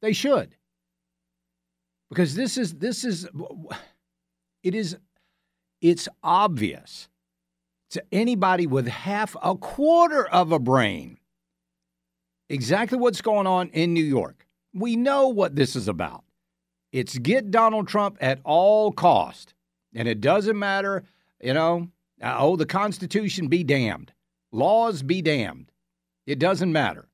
They 0.00 0.12
should. 0.12 0.56
Because 2.10 2.34
this 2.34 2.58
is, 2.58 2.74
this 2.74 3.04
is, 3.04 3.28
it 4.64 4.74
is, 4.74 4.96
it's 5.80 6.08
obvious 6.22 7.08
to 7.90 8.02
anybody 8.10 8.66
with 8.66 8.88
half 8.88 9.36
a 9.42 9.54
quarter 9.54 10.26
of 10.26 10.50
a 10.50 10.58
brain 10.58 11.18
exactly 12.52 12.98
what's 12.98 13.20
going 13.20 13.46
on 13.46 13.68
in 13.70 13.94
New 13.94 14.04
York. 14.04 14.46
We 14.74 14.96
know 14.96 15.28
what 15.28 15.56
this 15.56 15.74
is 15.74 15.88
about. 15.88 16.24
It's 16.92 17.16
get 17.18 17.50
Donald 17.50 17.88
Trump 17.88 18.18
at 18.20 18.40
all 18.44 18.92
cost. 18.92 19.54
And 19.94 20.06
it 20.06 20.20
doesn't 20.20 20.58
matter, 20.58 21.04
you 21.40 21.54
know, 21.54 21.88
uh, 22.22 22.36
oh, 22.38 22.56
the 22.56 22.66
Constitution 22.66 23.48
be 23.48 23.64
damned. 23.64 24.12
Laws 24.52 25.02
be 25.02 25.22
damned. 25.22 25.72
It 26.26 26.38
doesn't 26.38 26.72
matter. 26.72 27.08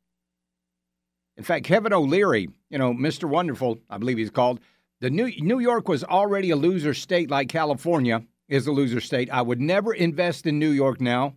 In 1.37 1.45
fact, 1.45 1.65
Kevin 1.65 1.93
O'Leary, 1.93 2.49
you 2.69 2.79
know, 2.79 2.93
Mr. 2.93 3.29
Wonderful, 3.29 3.79
I 3.89 3.99
believe 3.99 4.19
he's 4.19 4.31
called, 4.31 4.61
the 5.01 5.11
New, 5.11 5.31
New 5.39 5.61
York 5.61 5.89
was 5.89 6.03
already 6.03 6.51
a 6.51 6.57
loser 6.57 6.93
state 6.93 7.31
like 7.31 7.49
California 7.49 8.25
is 8.49 8.67
a 8.67 8.73
loser 8.73 9.01
state. 9.01 9.31
I 9.31 9.43
would 9.43 9.61
never 9.61 9.95
invest 9.95 10.47
in 10.47 10.59
New 10.59 10.71
York 10.71 11.01
now. 11.01 11.35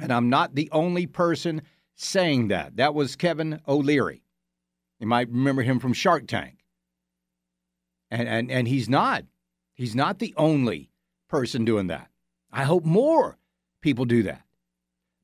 And 0.00 0.12
I'm 0.12 0.30
not 0.30 0.54
the 0.54 0.70
only 0.72 1.06
person 1.06 1.62
saying 1.98 2.48
that. 2.48 2.76
That 2.76 2.94
was 2.94 3.16
Kevin 3.16 3.60
O'Leary. 3.66 4.22
You 5.00 5.06
might 5.06 5.28
remember 5.28 5.62
him 5.62 5.80
from 5.80 5.92
Shark 5.92 6.26
Tank. 6.26 6.58
And, 8.10 8.28
and, 8.28 8.50
and 8.50 8.66
he's 8.68 8.88
not. 8.88 9.24
He's 9.74 9.94
not 9.94 10.18
the 10.18 10.32
only 10.36 10.90
person 11.28 11.64
doing 11.64 11.88
that. 11.88 12.08
I 12.52 12.64
hope 12.64 12.84
more 12.84 13.36
people 13.82 14.04
do 14.04 14.22
that. 14.22 14.42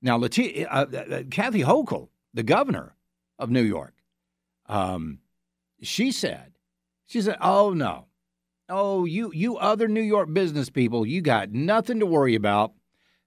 Now, 0.03 0.21
uh, 0.21 0.29
uh, 0.29 0.87
uh, 0.97 1.23
Kathy 1.31 1.63
Hochul, 1.63 2.09
the 2.35 2.43
governor 2.43 2.95
of 3.39 3.51
New 3.51 3.63
York, 3.63 3.95
um, 4.67 5.21
she 5.81 6.13
said, 6.13 6.53
she 7.07 7.23
said, 7.23 7.37
oh, 7.41 7.71
no. 7.71 8.07
Oh, 8.69 9.05
you, 9.05 9.31
you 9.33 9.57
other 9.57 9.89
New 9.89 10.03
York 10.03 10.33
business 10.33 10.71
people, 10.71 11.07
you 11.07 11.21
got 11.21 11.53
nothing 11.53 12.01
to 12.01 12.07
worry 12.07 12.35
about. 12.35 12.73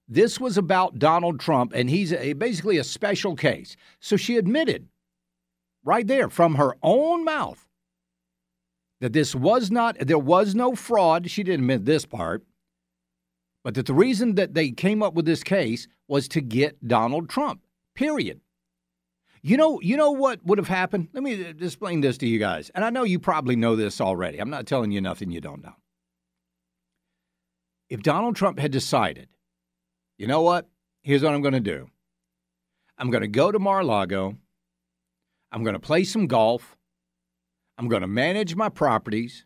This 0.07 0.39
was 0.39 0.57
about 0.57 0.99
Donald 0.99 1.39
Trump, 1.39 1.73
and 1.75 1.89
he's 1.89 2.13
a, 2.13 2.33
basically 2.33 2.77
a 2.77 2.83
special 2.83 3.35
case. 3.35 3.75
So 3.99 4.15
she 4.15 4.37
admitted 4.37 4.87
right 5.83 6.07
there 6.07 6.29
from 6.29 6.55
her 6.55 6.75
own 6.81 7.25
mouth 7.25 7.67
that 9.01 9.13
this 9.13 9.35
was 9.35 9.69
not, 9.69 9.97
there 9.99 10.17
was 10.17 10.55
no 10.55 10.75
fraud. 10.75 11.29
She 11.29 11.43
didn't 11.43 11.61
admit 11.61 11.85
this 11.85 12.05
part, 12.05 12.43
but 13.63 13.73
that 13.75 13.85
the 13.85 13.93
reason 13.93 14.35
that 14.35 14.53
they 14.53 14.71
came 14.71 15.03
up 15.03 15.13
with 15.13 15.25
this 15.25 15.43
case 15.43 15.87
was 16.07 16.27
to 16.29 16.41
get 16.41 16.87
Donald 16.87 17.29
Trump, 17.29 17.61
period. 17.93 18.39
You 19.41 19.57
know, 19.57 19.79
you 19.81 19.97
know 19.97 20.11
what 20.11 20.43
would 20.45 20.57
have 20.57 20.67
happened? 20.67 21.09
Let 21.13 21.23
me 21.23 21.41
explain 21.41 22.01
this 22.01 22.17
to 22.19 22.27
you 22.27 22.39
guys. 22.39 22.71
And 22.73 22.83
I 22.83 22.89
know 22.89 23.03
you 23.03 23.19
probably 23.19 23.55
know 23.55 23.75
this 23.75 24.01
already. 24.01 24.39
I'm 24.39 24.49
not 24.49 24.65
telling 24.67 24.91
you 24.91 25.01
nothing 25.01 25.31
you 25.31 25.41
don't 25.41 25.63
know. 25.63 25.75
If 27.89 28.01
Donald 28.01 28.35
Trump 28.35 28.59
had 28.59 28.71
decided 28.71 29.29
you 30.17 30.27
know 30.27 30.41
what? 30.41 30.67
Here's 31.01 31.23
what 31.23 31.33
I'm 31.33 31.41
going 31.41 31.53
to 31.53 31.59
do 31.59 31.89
I'm 32.97 33.11
going 33.11 33.21
to 33.21 33.27
go 33.27 33.51
to 33.51 33.59
Mar-a-Lago. 33.59 34.37
I'm 35.51 35.63
going 35.63 35.75
to 35.75 35.79
play 35.79 36.03
some 36.03 36.27
golf. 36.27 36.75
I'm 37.77 37.87
going 37.87 38.01
to 38.01 38.07
manage 38.07 38.55
my 38.55 38.69
properties. 38.69 39.45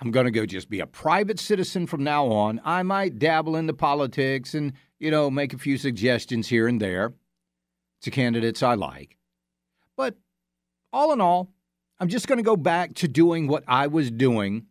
I'm 0.00 0.10
going 0.10 0.26
to 0.26 0.30
go 0.30 0.44
just 0.44 0.68
be 0.68 0.80
a 0.80 0.86
private 0.86 1.38
citizen 1.38 1.86
from 1.86 2.04
now 2.04 2.26
on. 2.26 2.60
I 2.64 2.82
might 2.82 3.18
dabble 3.18 3.56
into 3.56 3.72
politics 3.72 4.54
and, 4.54 4.74
you 4.98 5.10
know, 5.10 5.30
make 5.30 5.54
a 5.54 5.58
few 5.58 5.78
suggestions 5.78 6.48
here 6.48 6.68
and 6.68 6.80
there 6.80 7.14
to 8.02 8.10
candidates 8.10 8.62
I 8.62 8.74
like. 8.74 9.16
But 9.96 10.16
all 10.92 11.12
in 11.12 11.20
all, 11.20 11.52
I'm 11.98 12.08
just 12.08 12.28
going 12.28 12.38
to 12.38 12.44
go 12.44 12.56
back 12.56 12.94
to 12.94 13.08
doing 13.08 13.46
what 13.46 13.64
I 13.66 13.86
was 13.86 14.10
doing 14.10 14.66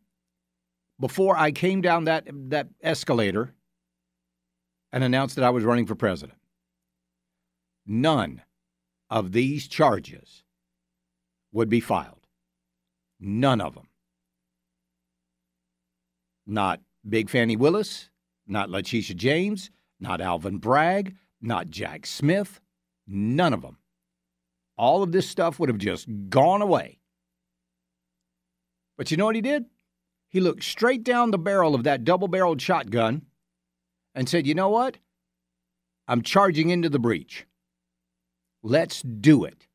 before 1.00 1.36
I 1.38 1.52
came 1.52 1.82
down 1.82 2.04
that 2.04 2.28
that 2.50 2.68
escalator 2.82 3.56
and 4.94 5.04
announced 5.04 5.36
that 5.36 5.44
I 5.44 5.50
was 5.50 5.64
running 5.64 5.88
for 5.88 5.96
president. 5.96 6.38
None 7.86 8.44
of 9.10 9.32
these 9.32 9.68
charges 9.68 10.44
would 11.52 11.68
be 11.68 11.80
filed. 11.80 12.28
None 13.20 13.60
of 13.60 13.74
them. 13.74 13.88
Not 16.46 16.82
Big 17.08 17.30
Fannie 17.30 17.56
Willis, 17.56 18.10
not 18.48 18.70
Letitia 18.70 19.16
James, 19.16 19.72
not 20.00 20.22
Alvin 20.22 20.58
Bragg, 20.60 21.16
not 21.42 21.70
Jack 21.70 22.06
Smith, 22.06 22.62
none 23.08 23.54
of 23.54 23.62
them. 23.64 23.78
All 24.78 25.02
of 25.02 25.12
this 25.12 25.28
stuff 25.28 25.60
would 25.60 25.70
have 25.70 25.78
just 25.80 26.08
gone 26.30 26.62
away. 26.62 27.00
But 28.98 29.10
you 29.10 29.18
know 29.18 29.26
what 29.26 29.36
he 29.36 29.42
did? 29.42 29.66
He 30.30 30.40
looked 30.40 30.64
straight 30.64 31.04
down 31.04 31.32
the 31.32 31.38
barrel 31.38 31.74
of 31.74 31.84
that 31.84 32.04
double 32.04 32.28
barreled 32.28 32.62
shotgun 32.62 33.24
and 34.16 34.28
said, 34.28 34.48
You 34.48 34.54
know 34.54 34.70
what? 34.70 34.98
I'm 36.08 36.22
charging 36.22 36.70
into 36.70 36.90
the 36.90 37.00
breach. 37.00 37.46
Let's 38.62 39.02
do 39.02 39.44
it. 39.46 39.68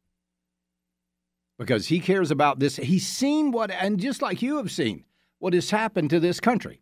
Because 1.59 1.89
he 1.89 2.01
cares 2.01 2.31
about 2.31 2.59
this. 2.59 2.77
He's 2.77 3.07
seen 3.07 3.51
what, 3.51 3.71
and 3.71 3.99
just 3.99 4.23
like 4.23 4.43
you 4.43 4.59
have 4.59 4.71
seen, 4.71 5.05
what 5.39 5.55
has 5.55 5.71
happened 5.71 6.11
to 6.11 6.21
this 6.21 6.41
country 6.41 6.81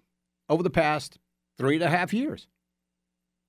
over 0.48 0.62
the 0.62 0.70
past 0.70 1.18
three 1.56 1.76
and 1.76 1.84
a 1.84 1.88
half 1.88 2.12
years. 2.12 2.46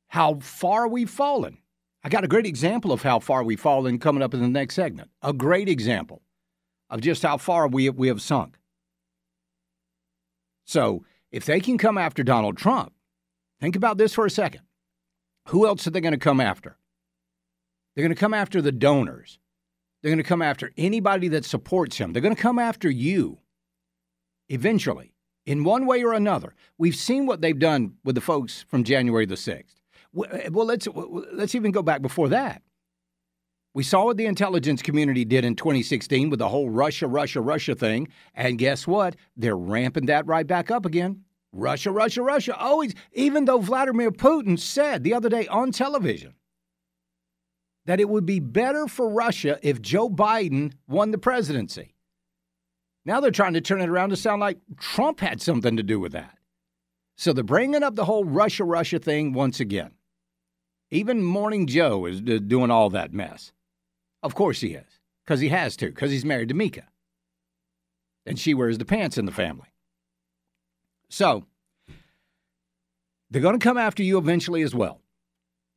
How 0.10 0.36
far 0.36 0.88
we've 0.88 1.10
fallen. 1.10 1.58
I 2.04 2.10
got 2.10 2.24
a 2.24 2.30
great 2.30 2.46
example 2.46 2.94
of 2.94 3.02
how 3.02 3.20
far 3.20 3.44
we've 3.44 3.60
fallen 3.60 4.00
coming 4.00 4.24
up 4.24 4.34
in 4.34 4.42
the 4.42 4.48
next 4.48 4.76
segment. 4.76 5.10
A 5.22 5.34
great 5.34 5.68
example 5.68 6.22
of 6.90 7.02
just 7.02 7.24
how 7.24 7.38
far 7.38 7.68
we 7.68 7.86
have, 7.86 7.98
we 7.98 8.08
have 8.08 8.22
sunk. 8.22 8.58
So, 10.64 11.04
if 11.32 11.46
they 11.46 11.60
can 11.60 11.78
come 11.78 11.98
after 11.98 12.24
Donald 12.24 12.58
Trump, 12.58 12.94
think 13.60 13.76
about 13.76 13.98
this 13.98 14.14
for 14.14 14.26
a 14.26 14.30
second. 14.30 14.62
Who 15.48 15.66
else 15.66 15.88
are 15.88 15.92
they 15.92 16.02
going 16.02 16.14
to 16.14 16.18
come 16.18 16.42
after? 16.42 16.78
They're 17.96 18.04
going 18.04 18.16
to 18.16 18.20
come 18.20 18.34
after 18.34 18.62
the 18.62 18.72
donors. 18.72 19.40
They're 20.02 20.12
going 20.12 20.24
to 20.24 20.24
come 20.24 20.42
after 20.42 20.72
anybody 20.78 21.28
that 21.30 21.46
supports 21.46 21.98
him. 21.98 22.14
They're 22.14 22.22
going 22.22 22.36
to 22.36 22.42
come 22.42 22.60
after 22.60 22.90
you 22.90 23.40
eventually, 24.50 25.14
in 25.46 25.64
one 25.64 25.86
way 25.86 26.04
or 26.04 26.14
another. 26.14 26.54
We've 26.78 26.96
seen 26.96 27.26
what 27.26 27.42
they've 27.42 27.58
done 27.58 27.96
with 28.04 28.16
the 28.16 28.22
folks 28.22 28.66
from 28.68 28.84
January 28.84 29.26
the 29.26 29.36
6th. 29.36 29.76
Eh, 30.32 30.50
well, 30.52 30.66
let's, 30.66 30.88
let's 31.34 31.56
even 31.56 31.72
go 31.72 31.82
back 31.82 32.02
before 32.02 32.30
that. 32.30 32.62
We 33.74 33.84
saw 33.84 34.06
what 34.06 34.18
the 34.18 34.26
intelligence 34.26 34.82
community 34.82 35.24
did 35.24 35.46
in 35.46 35.56
2016 35.56 36.30
with 36.30 36.40
the 36.40 36.50
whole 36.50 36.70
Russia, 36.70 37.08
Russia, 37.08 37.42
Russia 37.42 37.76
thing. 37.76 38.08
And 38.34 38.58
guess 38.58 38.88
what? 38.88 39.16
They're 39.36 39.58
ramping 39.58 40.08
that 40.08 40.26
right 40.26 40.48
back 40.48 40.72
up 40.72 40.86
again. 40.86 41.24
Russia, 41.52 41.92
Russia, 41.92 42.22
Russia. 42.22 42.56
Oh, 42.60 42.68
Always, 42.68 42.94
even 43.14 43.46
though 43.46 43.60
Vladimir 43.60 44.12
Putin 44.12 44.60
said 44.60 45.04
the 45.04 45.14
other 45.14 45.30
day 45.30 45.48
on 45.48 45.72
television 45.72 46.36
that 47.86 48.00
it 48.02 48.10
would 48.10 48.26
be 48.26 48.40
better 48.40 48.88
for 48.88 49.10
Russia 49.10 49.58
if 49.64 49.82
Joe 49.82 50.10
Biden 50.10 50.74
won 50.88 51.12
the 51.12 51.18
presidency. 51.18 51.96
Now 53.06 53.22
they're 53.22 53.32
trying 53.32 53.54
to 53.54 53.62
turn 53.62 53.80
it 53.80 53.88
around 53.88 54.10
to 54.10 54.18
sound 54.18 54.42
like 54.42 54.60
Trump 54.78 55.22
had 55.22 55.42
something 55.42 55.78
to 55.78 55.84
do 55.84 55.98
with 55.98 56.12
that. 56.12 56.38
So 57.16 57.32
they're 57.32 57.44
bringing 57.44 57.84
up 57.84 57.96
the 57.96 58.06
whole 58.06 58.26
Russia, 58.26 58.66
Russia 58.66 59.00
thing 59.00 59.32
once 59.32 59.62
again. 59.62 59.92
Even 60.92 61.24
Morning 61.24 61.66
Joe 61.66 62.06
is 62.06 62.22
doing 62.22 62.70
all 62.70 62.90
that 62.90 63.14
mess. 63.14 63.54
Of 64.22 64.36
course 64.36 64.60
he 64.60 64.74
is, 64.74 65.00
because 65.24 65.40
he 65.40 65.50
has 65.50 65.78
to, 65.78 65.88
because 65.88 66.12
he's 66.12 66.26
married 66.26 66.50
to 66.50 66.56
Mika. 66.56 66.88
And 68.26 68.38
she 68.38 68.54
wears 68.54 68.78
the 68.78 68.86
pants 68.86 69.18
in 69.18 69.26
the 69.26 69.32
family. 69.32 69.70
So, 71.10 71.46
they're 73.30 73.42
going 73.42 73.60
to 73.60 73.64
come 73.64 73.78
after 73.78 74.04
you 74.04 74.18
eventually 74.18 74.62
as 74.62 74.74
well. 74.74 75.02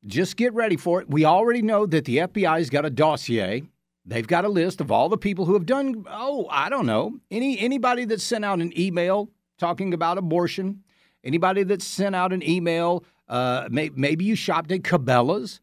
Just 0.07 0.37
get 0.37 0.55
ready 0.55 0.77
for 0.77 1.01
it. 1.01 1.11
We 1.11 1.25
already 1.25 1.63
know 1.63 1.87
that 1.87 2.05
the 2.05 2.19
FBI's 2.19 2.71
got 2.71 2.87
a 2.87 2.91
dossier. 2.91 3.65
They've 4.07 4.27
got 4.27 4.45
a 4.45 4.49
list 4.49 4.81
of 4.81 4.91
all 4.91 5.09
the 5.09 5.19
people 5.19 5.45
who 5.45 5.55
have 5.55 5.67
done, 5.67 6.05
oh, 6.09 6.47
I 6.51 6.71
don't 6.71 6.87
know, 6.87 7.19
any 7.31 7.59
anybody 7.59 8.05
that 8.07 8.21
sent 8.21 8.45
out 8.45 8.61
an 8.61 8.77
email 8.79 9.31
talking 9.59 9.93
about 9.93 10.17
abortion, 10.17 10.83
anybody 11.23 11.63
that 11.65 11.83
sent 11.83 12.17
out 12.17 12.33
an 12.33 12.43
email, 12.43 13.05
uh, 13.29 13.69
may, 13.71 13.91
maybe 13.95 14.25
you 14.25 14.35
shopped 14.35 14.73
at 14.73 14.83
Cabela's 14.83 15.61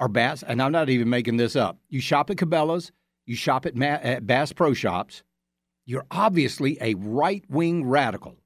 or 0.00 0.08
Bass, 0.08 0.42
and 0.42 0.62
I'm 0.62 0.72
not 0.72 0.88
even 0.88 1.10
making 1.10 1.36
this 1.36 1.54
up. 1.54 1.78
You 1.88 2.00
shop 2.00 2.30
at 2.30 2.36
Cabela's, 2.36 2.92
you 3.26 3.36
shop 3.36 3.66
at, 3.66 3.76
Ma- 3.76 3.86
at 3.86 4.26
Bass 4.26 4.52
Pro 4.52 4.72
Shops. 4.72 5.22
You're 5.84 6.06
obviously 6.10 6.78
a 6.80 6.94
right 6.94 7.44
wing 7.48 7.84
radical. 7.84 8.36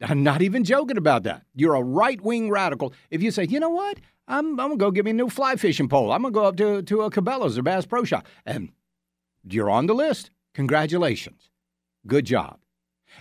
I'm 0.00 0.22
not 0.22 0.42
even 0.42 0.64
joking 0.64 0.98
about 0.98 1.22
that. 1.22 1.42
You're 1.54 1.74
a 1.74 1.82
right 1.82 2.20
wing 2.20 2.50
radical. 2.50 2.92
If 3.10 3.22
you 3.22 3.30
say, 3.30 3.44
you 3.44 3.60
know 3.60 3.70
what, 3.70 3.98
I'm, 4.28 4.60
I'm 4.60 4.68
going 4.68 4.70
to 4.72 4.76
go 4.76 4.90
get 4.90 5.04
me 5.04 5.12
a 5.12 5.14
new 5.14 5.30
fly 5.30 5.56
fishing 5.56 5.88
pole. 5.88 6.12
I'm 6.12 6.22
going 6.22 6.34
to 6.34 6.40
go 6.40 6.44
up 6.44 6.56
to, 6.56 6.82
to 6.82 7.02
a 7.02 7.10
Cabela's 7.10 7.56
or 7.56 7.62
Bass 7.62 7.86
Pro 7.86 8.04
Shop. 8.04 8.26
And 8.44 8.72
you're 9.48 9.70
on 9.70 9.86
the 9.86 9.94
list. 9.94 10.30
Congratulations. 10.54 11.50
Good 12.06 12.26
job. 12.26 12.58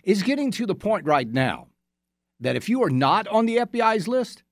It's 0.04 0.24
getting 0.24 0.52
to 0.52 0.66
the 0.66 0.76
point 0.76 1.06
right 1.06 1.28
now 1.28 1.68
that 2.40 2.56
if 2.56 2.68
you 2.68 2.84
are 2.84 2.90
not 2.90 3.28
on 3.28 3.46
the 3.46 3.58
FBI's 3.58 4.08
list, 4.08 4.44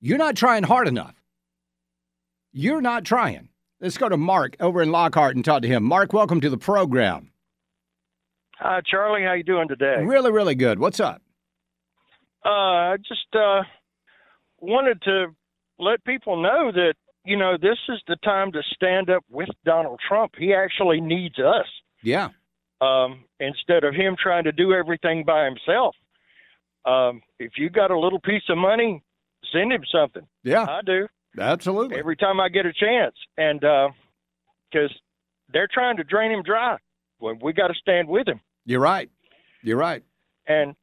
you're 0.00 0.18
not 0.18 0.36
trying 0.36 0.62
hard 0.62 0.86
enough. 0.86 1.14
You're 2.52 2.80
not 2.80 3.04
trying. 3.04 3.48
Let's 3.80 3.98
go 3.98 4.08
to 4.08 4.16
Mark 4.16 4.56
over 4.60 4.80
in 4.82 4.90
Lockhart 4.90 5.36
and 5.36 5.44
talk 5.44 5.62
to 5.62 5.68
him. 5.68 5.82
Mark, 5.82 6.12
welcome 6.12 6.40
to 6.40 6.48
the 6.48 6.56
program. 6.56 7.32
Hi, 8.58 8.80
Charlie. 8.86 9.22
How 9.22 9.34
you 9.34 9.42
doing 9.42 9.68
today? 9.68 9.96
Really, 10.02 10.32
really 10.32 10.54
good. 10.54 10.78
What's 10.78 10.98
up? 10.98 11.20
Uh, 12.44 12.48
I 12.48 12.96
just 12.96 13.34
uh, 13.34 13.62
wanted 14.60 15.02
to 15.02 15.26
let 15.78 16.02
people 16.04 16.42
know 16.42 16.72
that 16.72 16.94
you 17.24 17.36
know 17.36 17.56
this 17.60 17.78
is 17.88 18.00
the 18.08 18.16
time 18.24 18.52
to 18.52 18.62
stand 18.74 19.10
up 19.10 19.24
with 19.30 19.48
Donald 19.64 20.00
Trump. 20.08 20.32
He 20.38 20.54
actually 20.54 21.00
needs 21.00 21.38
us. 21.38 21.66
Yeah. 22.02 22.30
Um, 22.80 23.24
instead 23.40 23.84
of 23.84 23.94
him 23.94 24.16
trying 24.22 24.44
to 24.44 24.52
do 24.52 24.72
everything 24.72 25.24
by 25.24 25.44
himself. 25.44 25.94
Um, 26.86 27.20
if 27.38 27.52
you 27.58 27.68
got 27.68 27.90
a 27.90 27.98
little 27.98 28.20
piece 28.20 28.44
of 28.48 28.56
money, 28.56 29.02
send 29.52 29.72
him 29.72 29.82
something. 29.92 30.26
Yeah, 30.44 30.64
I 30.64 30.80
do. 30.84 31.08
Absolutely. 31.38 31.98
Every 31.98 32.16
time 32.16 32.40
I 32.40 32.48
get 32.48 32.64
a 32.64 32.72
chance, 32.72 33.14
and 33.36 33.60
because 33.60 34.90
uh, 34.90 34.98
they're 35.52 35.68
trying 35.70 35.96
to 35.98 36.04
drain 36.04 36.30
him 36.30 36.42
dry, 36.42 36.78
well, 37.18 37.34
we 37.42 37.52
got 37.52 37.68
to 37.68 37.74
stand 37.74 38.08
with 38.08 38.28
him. 38.28 38.40
You're 38.66 38.80
right. 38.80 39.08
You're 39.62 39.78
right. 39.78 40.02
And 40.46 40.74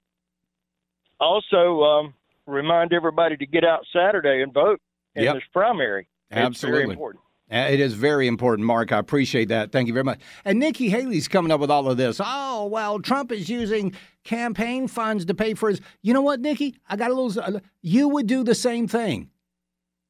also 1.19 1.83
um, 1.83 2.13
remind 2.47 2.93
everybody 2.93 3.37
to 3.37 3.45
get 3.45 3.63
out 3.63 3.85
Saturday 3.93 4.41
and 4.41 4.53
vote 4.53 4.81
in 5.15 5.23
Yep. 5.25 5.35
this 5.35 5.43
primary. 5.53 6.07
Absolutely. 6.31 6.79
It's 6.79 6.85
very 6.85 6.91
important. 6.93 7.23
Uh, 7.51 7.57
It 7.71 7.79
is 7.79 7.93
very 7.93 8.25
important, 8.27 8.65
Mark. 8.65 8.91
I 8.91 8.97
appreciate 8.97 9.49
that. 9.49 9.71
Thank 9.71 9.87
you 9.87 9.93
very 9.93 10.03
much. 10.05 10.19
And 10.43 10.59
Nikki 10.59 10.89
Haley's 10.89 11.27
coming 11.27 11.51
up 11.51 11.59
with 11.59 11.69
all 11.69 11.89
of 11.89 11.97
this. 11.97 12.19
Oh, 12.23 12.65
well, 12.67 12.99
Trump 12.99 13.31
is 13.31 13.47
using 13.49 13.93
campaign 14.23 14.87
funds 14.87 15.25
to 15.25 15.33
pay 15.35 15.53
for 15.53 15.69
his. 15.69 15.79
You 16.01 16.13
know 16.13 16.21
what, 16.21 16.39
Nikki? 16.39 16.75
I 16.89 16.95
got 16.95 17.11
a 17.11 17.13
little. 17.13 17.61
You 17.81 18.07
would 18.07 18.27
do 18.27 18.43
the 18.43 18.55
same 18.55 18.87
thing, 18.87 19.29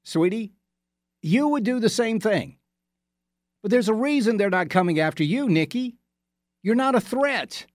sweetie. 0.03 0.53
You 1.21 1.47
would 1.49 1.63
do 1.63 1.79
the 1.79 1.89
same 1.89 2.19
thing. 2.19 2.57
But 3.61 3.71
there's 3.71 3.89
a 3.89 3.93
reason 3.93 4.37
they're 4.37 4.49
not 4.49 4.69
coming 4.69 4.99
after 4.99 5.23
you, 5.23 5.49
Nikki. 5.49 5.95
You're 6.63 6.75
not 6.75 6.95
a 6.95 7.01
threat. 7.01 7.67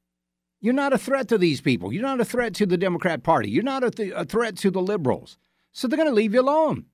You're 0.61 0.75
not 0.75 0.93
a 0.93 0.99
threat 0.99 1.29
to 1.29 1.39
these 1.39 1.61
people. 1.61 1.93
You're 1.93 2.03
not 2.03 2.21
a 2.21 2.25
threat 2.25 2.55
to 2.55 2.67
the 2.67 2.79
Democrat 2.79 3.23
Party. 3.23 3.51
You're 3.51 3.63
not 3.63 3.85
a, 3.85 3.91
th- 3.91 4.13
a 4.17 4.25
threat 4.25 4.57
to 4.59 4.71
the 4.71 4.83
liberals. 4.83 5.39
So 5.73 5.87
they're 5.87 5.97
going 5.99 6.09
to 6.09 6.15
leave 6.15 6.35
you 6.35 6.41
alone. 6.41 6.87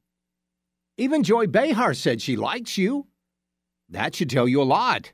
Even 0.99 1.23
Joy 1.23 1.47
Behar 1.47 1.95
said 1.95 2.21
she 2.21 2.37
likes 2.37 2.77
you. 2.77 3.07
That 3.89 4.15
should 4.15 4.29
tell 4.29 4.47
you 4.47 4.61
a 4.61 4.65
lot. 4.65 5.13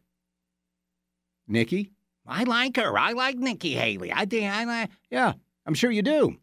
Nikki, 1.47 1.93
I 2.27 2.45
like 2.45 2.77
her. 2.77 2.99
I 2.99 3.13
like 3.13 3.37
Nikki 3.37 3.75
Haley. 3.75 4.13
I 4.13 4.25
think 4.25 4.51
I 4.51 4.65
like. 4.65 4.91
Yeah, 5.11 5.35
I'm 5.67 5.75
sure 5.75 5.91
you 5.91 6.03
do. 6.03 6.37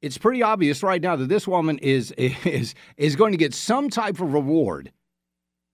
It's 0.00 0.18
pretty 0.18 0.42
obvious 0.42 0.82
right 0.82 1.02
now 1.02 1.16
that 1.16 1.28
this 1.28 1.48
woman 1.48 1.78
is 1.78 2.12
is 2.16 2.74
is 2.96 3.16
going 3.16 3.32
to 3.32 3.38
get 3.38 3.54
some 3.54 3.90
type 3.90 4.20
of 4.20 4.32
reward 4.32 4.92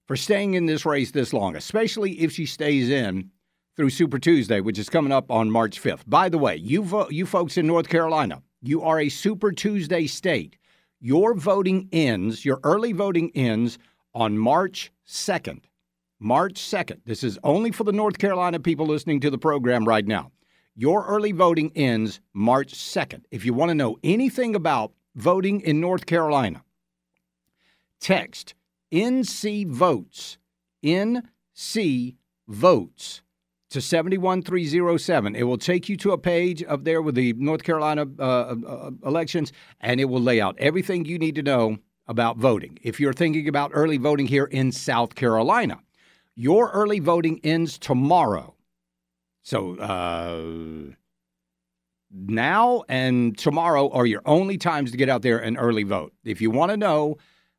for 0.06 0.16
staying 0.16 0.54
in 0.54 0.66
this 0.66 0.84
race 0.84 1.10
this 1.10 1.32
long, 1.32 1.56
especially 1.56 2.12
if 2.20 2.32
she 2.32 2.46
stays 2.46 2.90
in 2.90 3.30
through 3.76 3.90
Super 3.90 4.18
Tuesday, 4.18 4.60
which 4.60 4.78
is 4.78 4.88
coming 4.88 5.12
up 5.12 5.30
on 5.30 5.50
March 5.50 5.82
5th. 5.82 6.02
By 6.06 6.28
the 6.28 6.38
way, 6.38 6.56
you 6.56 6.82
vo- 6.82 7.10
you 7.10 7.26
folks 7.26 7.56
in 7.56 7.66
North 7.66 7.88
Carolina, 7.88 8.42
you 8.62 8.82
are 8.82 9.00
a 9.00 9.08
Super 9.08 9.52
Tuesday 9.52 10.06
state. 10.06 10.56
Your 11.00 11.34
voting 11.34 11.88
ends, 11.92 12.44
your 12.44 12.60
early 12.62 12.92
voting 12.92 13.30
ends 13.34 13.78
on 14.14 14.38
March 14.38 14.92
2nd. 15.06 15.64
March 16.18 16.54
2nd. 16.54 17.00
This 17.04 17.22
is 17.22 17.38
only 17.44 17.70
for 17.72 17.84
the 17.84 17.92
North 17.92 18.18
Carolina 18.18 18.58
people 18.60 18.86
listening 18.86 19.20
to 19.20 19.30
the 19.30 19.36
program 19.36 19.84
right 19.86 20.06
now. 20.06 20.30
Your 20.76 21.04
early 21.06 21.32
voting 21.32 21.72
ends 21.74 22.20
March 22.32 22.74
2nd. 22.74 23.24
If 23.30 23.44
you 23.44 23.52
want 23.52 23.70
to 23.70 23.74
know 23.74 23.98
anything 24.02 24.54
about 24.54 24.92
voting 25.14 25.60
in 25.60 25.80
North 25.80 26.06
Carolina, 26.06 26.62
text 28.00 28.54
NC 28.94 29.66
votes, 29.66 30.38
NC 30.84 32.14
votes 32.46 33.22
to 33.70 33.80
71307. 33.80 35.34
It 35.34 35.42
will 35.42 35.58
take 35.58 35.88
you 35.88 35.96
to 35.96 36.12
a 36.12 36.18
page 36.18 36.62
up 36.62 36.84
there 36.84 37.02
with 37.02 37.16
the 37.16 37.32
North 37.32 37.64
Carolina 37.64 38.06
uh, 38.20 38.22
uh, 38.22 38.90
elections, 39.04 39.52
and 39.80 40.00
it 40.00 40.04
will 40.04 40.20
lay 40.20 40.40
out 40.40 40.54
everything 40.60 41.04
you 41.04 41.18
need 41.18 41.34
to 41.34 41.42
know 41.42 41.78
about 42.06 42.36
voting. 42.36 42.78
If 42.82 43.00
you're 43.00 43.12
thinking 43.12 43.48
about 43.48 43.72
early 43.74 43.96
voting 43.96 44.28
here 44.28 44.44
in 44.44 44.70
South 44.70 45.16
Carolina, 45.16 45.80
your 46.36 46.70
early 46.70 47.00
voting 47.00 47.40
ends 47.42 47.78
tomorrow. 47.78 48.54
So 49.42 49.76
uh, 49.78 50.94
now 52.12 52.84
and 52.88 53.36
tomorrow 53.36 53.90
are 53.90 54.06
your 54.06 54.22
only 54.24 54.56
times 54.56 54.92
to 54.92 54.96
get 54.96 55.08
out 55.08 55.22
there 55.22 55.38
and 55.38 55.56
early 55.58 55.82
vote. 55.82 56.12
If 56.22 56.40
you 56.40 56.52
want 56.52 56.70
to 56.70 56.76
know 56.76 57.16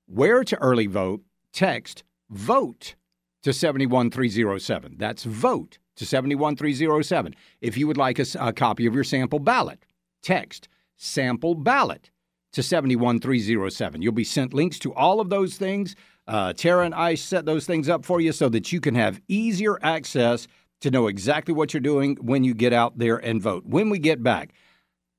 where 0.07 0.43
to 0.43 0.57
early 0.61 0.87
vote, 0.87 1.21
text 1.53 2.03
vote 2.29 2.95
to 3.43 3.53
71307. 3.53 4.95
That's 4.97 5.23
vote 5.23 5.77
to 5.95 6.05
71307. 6.05 7.35
If 7.61 7.77
you 7.77 7.87
would 7.87 7.97
like 7.97 8.19
a, 8.19 8.25
a 8.39 8.53
copy 8.53 8.85
of 8.85 8.95
your 8.95 9.03
sample 9.03 9.39
ballot, 9.39 9.85
text 10.21 10.67
sample 10.97 11.55
ballot 11.55 12.09
to 12.53 12.63
71307. 12.63 14.01
You'll 14.01 14.13
be 14.13 14.23
sent 14.23 14.53
links 14.53 14.79
to 14.79 14.93
all 14.93 15.19
of 15.19 15.29
those 15.29 15.57
things. 15.57 15.95
Uh, 16.27 16.53
Tara 16.53 16.85
and 16.85 16.95
I 16.95 17.15
set 17.15 17.45
those 17.45 17.65
things 17.65 17.89
up 17.89 18.05
for 18.05 18.19
you 18.19 18.31
so 18.31 18.49
that 18.49 18.71
you 18.71 18.79
can 18.79 18.95
have 18.95 19.21
easier 19.27 19.77
access 19.83 20.47
to 20.81 20.91
know 20.91 21.07
exactly 21.07 21.53
what 21.53 21.73
you're 21.73 21.81
doing 21.81 22.15
when 22.21 22.43
you 22.43 22.53
get 22.53 22.73
out 22.73 22.97
there 22.97 23.17
and 23.17 23.41
vote. 23.41 23.65
When 23.65 23.89
we 23.89 23.99
get 23.99 24.23
back, 24.23 24.53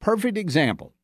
perfect 0.01 0.37
example 0.37 0.95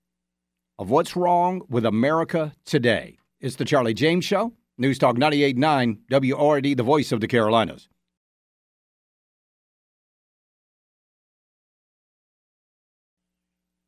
of 0.79 0.91
what's 0.91 1.17
wrong 1.17 1.63
with 1.69 1.87
America 1.87 2.55
today. 2.65 3.19
It's 3.43 3.57
the 3.57 3.65
Charlie 3.65 3.93
James 3.93 4.25
Show. 4.25 4.53
News 4.79 4.99
Talk 4.99 5.17
98.9 5.17 5.99
WORD, 6.11 6.77
the 6.77 6.83
voice 6.83 7.11
of 7.11 7.21
the 7.21 7.27
Carolinas. 7.27 7.89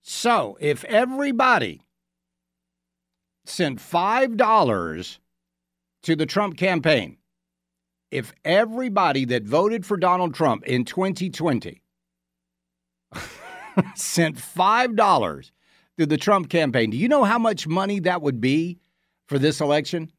So, 0.02 0.58
if 0.60 0.84
everybody 0.84 1.82
sent 3.46 3.78
$5 3.78 5.18
to 6.02 6.16
the 6.16 6.26
Trump 6.26 6.56
campaign, 6.56 7.18
if 8.10 8.32
everybody 8.44 9.24
that 9.26 9.44
voted 9.44 9.86
for 9.86 9.96
Donald 9.96 10.34
Trump 10.34 10.64
in 10.64 10.84
2020 10.84 11.80
sent 13.94 14.36
$5 14.36 15.50
to 15.98 16.06
the 16.06 16.16
Trump 16.18 16.50
campaign, 16.50 16.90
do 16.90 16.96
you 16.96 17.08
know 17.08 17.24
how 17.24 17.38
much 17.38 17.66
money 17.66 18.00
that 18.00 18.20
would 18.20 18.40
be 18.40 18.78
for 19.28 19.38
this 19.38 19.60
election? 19.60 20.10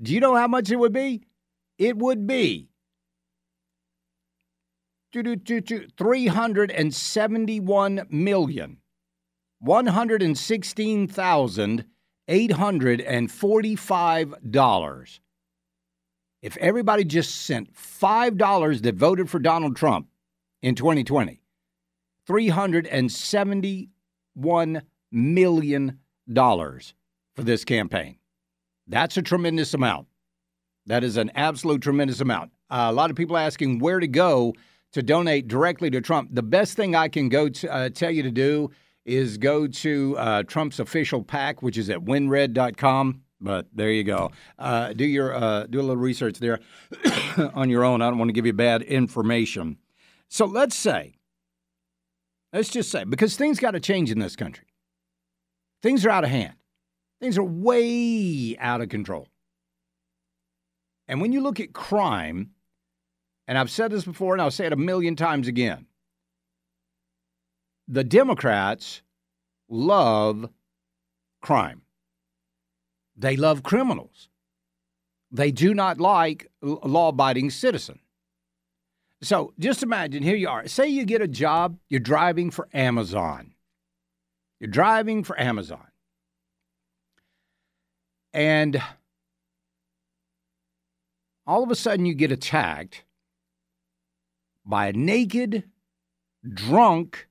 Do 0.00 0.12
you 0.12 0.20
know 0.20 0.34
how 0.34 0.48
much 0.48 0.70
it 0.70 0.76
would 0.76 0.92
be? 0.92 1.22
It 1.78 1.96
would 1.96 2.26
be 2.26 2.68
371 5.12 8.06
million 8.10 8.78
one 9.58 9.86
hundred 9.86 10.22
and 10.22 10.36
sixteen 10.36 11.08
thousand 11.08 11.86
eight 12.28 12.52
hundred 12.52 13.00
and 13.00 13.30
forty-five 13.30 14.34
dollars. 14.50 15.20
If 16.42 16.56
everybody 16.58 17.04
just 17.04 17.46
sent 17.46 17.74
five 17.74 18.36
dollars 18.36 18.82
that 18.82 18.94
voted 18.94 19.30
for 19.30 19.38
Donald 19.38 19.76
Trump 19.76 20.08
in 20.62 20.74
2020, 20.74 21.40
three 22.26 22.48
hundred 22.48 22.86
and 22.86 23.10
seventy-one 23.10 24.82
million 25.10 26.00
dollars 26.30 26.94
for 27.34 27.42
this 27.42 27.64
campaign. 27.64 28.18
That's 28.86 29.16
a 29.16 29.22
tremendous 29.22 29.74
amount. 29.74 30.06
That 30.86 31.02
is 31.02 31.16
an 31.16 31.30
absolute 31.34 31.82
tremendous 31.82 32.20
amount. 32.20 32.52
Uh, 32.70 32.86
a 32.88 32.92
lot 32.92 33.10
of 33.10 33.16
people 33.16 33.36
asking 33.36 33.80
where 33.80 34.00
to 34.00 34.08
go 34.08 34.54
to 34.92 35.02
donate 35.02 35.48
directly 35.48 35.90
to 35.90 36.00
Trump. 36.00 36.30
The 36.32 36.42
best 36.42 36.74
thing 36.74 36.94
I 36.94 37.08
can 37.08 37.28
go 37.28 37.48
to, 37.48 37.72
uh, 37.72 37.88
tell 37.90 38.10
you 38.10 38.22
to 38.22 38.30
do 38.30 38.70
is 39.04 39.38
go 39.38 39.66
to 39.66 40.16
uh, 40.18 40.42
Trump's 40.44 40.80
official 40.80 41.22
PAC, 41.22 41.62
which 41.62 41.78
is 41.78 41.90
at 41.90 42.04
winred.com. 42.04 43.22
But 43.40 43.66
there 43.72 43.90
you 43.90 44.04
go. 44.04 44.30
Uh, 44.58 44.92
do 44.92 45.04
your 45.04 45.34
uh, 45.34 45.66
do 45.66 45.80
a 45.80 45.82
little 45.82 45.96
research 45.96 46.38
there 46.38 46.60
on 47.54 47.68
your 47.68 47.84
own. 47.84 48.00
I 48.00 48.08
don't 48.08 48.18
want 48.18 48.30
to 48.30 48.32
give 48.32 48.46
you 48.46 48.54
bad 48.54 48.82
information. 48.82 49.76
So 50.28 50.46
let's 50.46 50.74
say, 50.74 51.16
let's 52.52 52.70
just 52.70 52.90
say, 52.90 53.04
because 53.04 53.36
things 53.36 53.60
got 53.60 53.72
to 53.72 53.80
change 53.80 54.10
in 54.10 54.18
this 54.18 54.36
country. 54.36 54.66
Things 55.82 56.06
are 56.06 56.10
out 56.10 56.24
of 56.24 56.30
hand. 56.30 56.54
Things 57.20 57.38
are 57.38 57.44
way 57.44 58.56
out 58.58 58.80
of 58.80 58.88
control. 58.88 59.28
And 61.08 61.20
when 61.20 61.32
you 61.32 61.40
look 61.40 61.60
at 61.60 61.72
crime, 61.72 62.50
and 63.46 63.56
I've 63.56 63.70
said 63.70 63.90
this 63.90 64.04
before 64.04 64.34
and 64.34 64.42
I'll 64.42 64.50
say 64.50 64.66
it 64.66 64.72
a 64.72 64.76
million 64.76 65.16
times 65.16 65.48
again, 65.48 65.86
the 67.88 68.04
Democrats 68.04 69.02
love 69.68 70.50
crime. 71.40 71.82
They 73.16 73.36
love 73.36 73.62
criminals. 73.62 74.28
They 75.30 75.50
do 75.50 75.74
not 75.74 75.98
like 76.00 76.50
law 76.60 77.08
abiding 77.08 77.50
citizen. 77.50 78.00
So 79.22 79.54
just 79.58 79.82
imagine 79.82 80.22
here 80.22 80.36
you 80.36 80.48
are. 80.48 80.66
Say 80.68 80.88
you 80.88 81.04
get 81.04 81.22
a 81.22 81.28
job, 81.28 81.78
you're 81.88 82.00
driving 82.00 82.50
for 82.50 82.68
Amazon. 82.74 83.54
You're 84.60 84.70
driving 84.70 85.24
for 85.24 85.38
Amazon. 85.40 85.86
And 88.36 88.82
all 91.46 91.62
of 91.62 91.70
a 91.70 91.74
sudden 91.74 92.04
you 92.04 92.12
get 92.12 92.30
attacked 92.30 93.02
by 94.66 94.88
a 94.88 94.92
naked, 94.92 95.64
drunk 96.46 97.28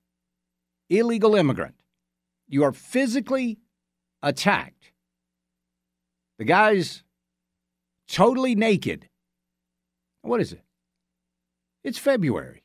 illegal 0.89 1.35
immigrant. 1.35 1.75
You 2.47 2.63
are 2.63 2.71
physically 2.71 3.59
attacked. 4.23 4.93
The 6.39 6.45
guy's 6.45 7.03
totally 8.07 8.55
naked. 8.55 9.07
What 10.23 10.41
is 10.41 10.53
it? 10.53 10.63
It's 11.83 11.99
February 11.99 12.63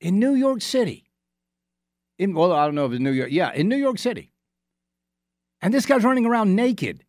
in 0.00 0.18
New 0.18 0.32
York 0.32 0.62
City. 0.62 1.10
In 2.18 2.32
well, 2.32 2.52
I 2.52 2.64
don't 2.64 2.76
know 2.76 2.86
if 2.86 2.92
it's 2.92 3.00
New 3.02 3.10
York. 3.10 3.30
Yeah, 3.30 3.52
in 3.52 3.68
New 3.68 3.76
York 3.76 3.98
City. 3.98 4.32
And 5.60 5.74
this 5.74 5.84
guy's 5.84 6.02
running 6.02 6.24
around 6.24 6.56
naked. 6.56 7.04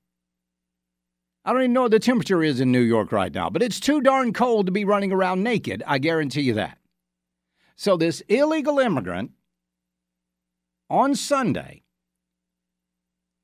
I 1.45 1.53
don't 1.53 1.61
even 1.61 1.73
know 1.73 1.83
what 1.83 1.91
the 1.91 1.99
temperature 1.99 2.41
is 2.41 2.59
in 2.59 2.71
New 2.71 2.81
York 2.81 3.11
right 3.11 3.31
now, 3.31 3.51
but 3.51 3.61
it's 3.61 3.79
too 3.79 4.01
darn 4.01 4.33
cold 4.33 4.65
to 4.65 4.71
be 4.71 4.83
running 4.83 5.11
around 5.11 5.43
naked. 5.43 5.83
I 5.85 5.99
guarantee 5.99 6.41
you 6.41 6.55
that. 6.55 6.79
So 7.75 7.95
this 7.95 8.21
illegal 8.21 8.79
immigrant 8.79 9.31
on 10.89 11.13
Sunday, 11.13 11.83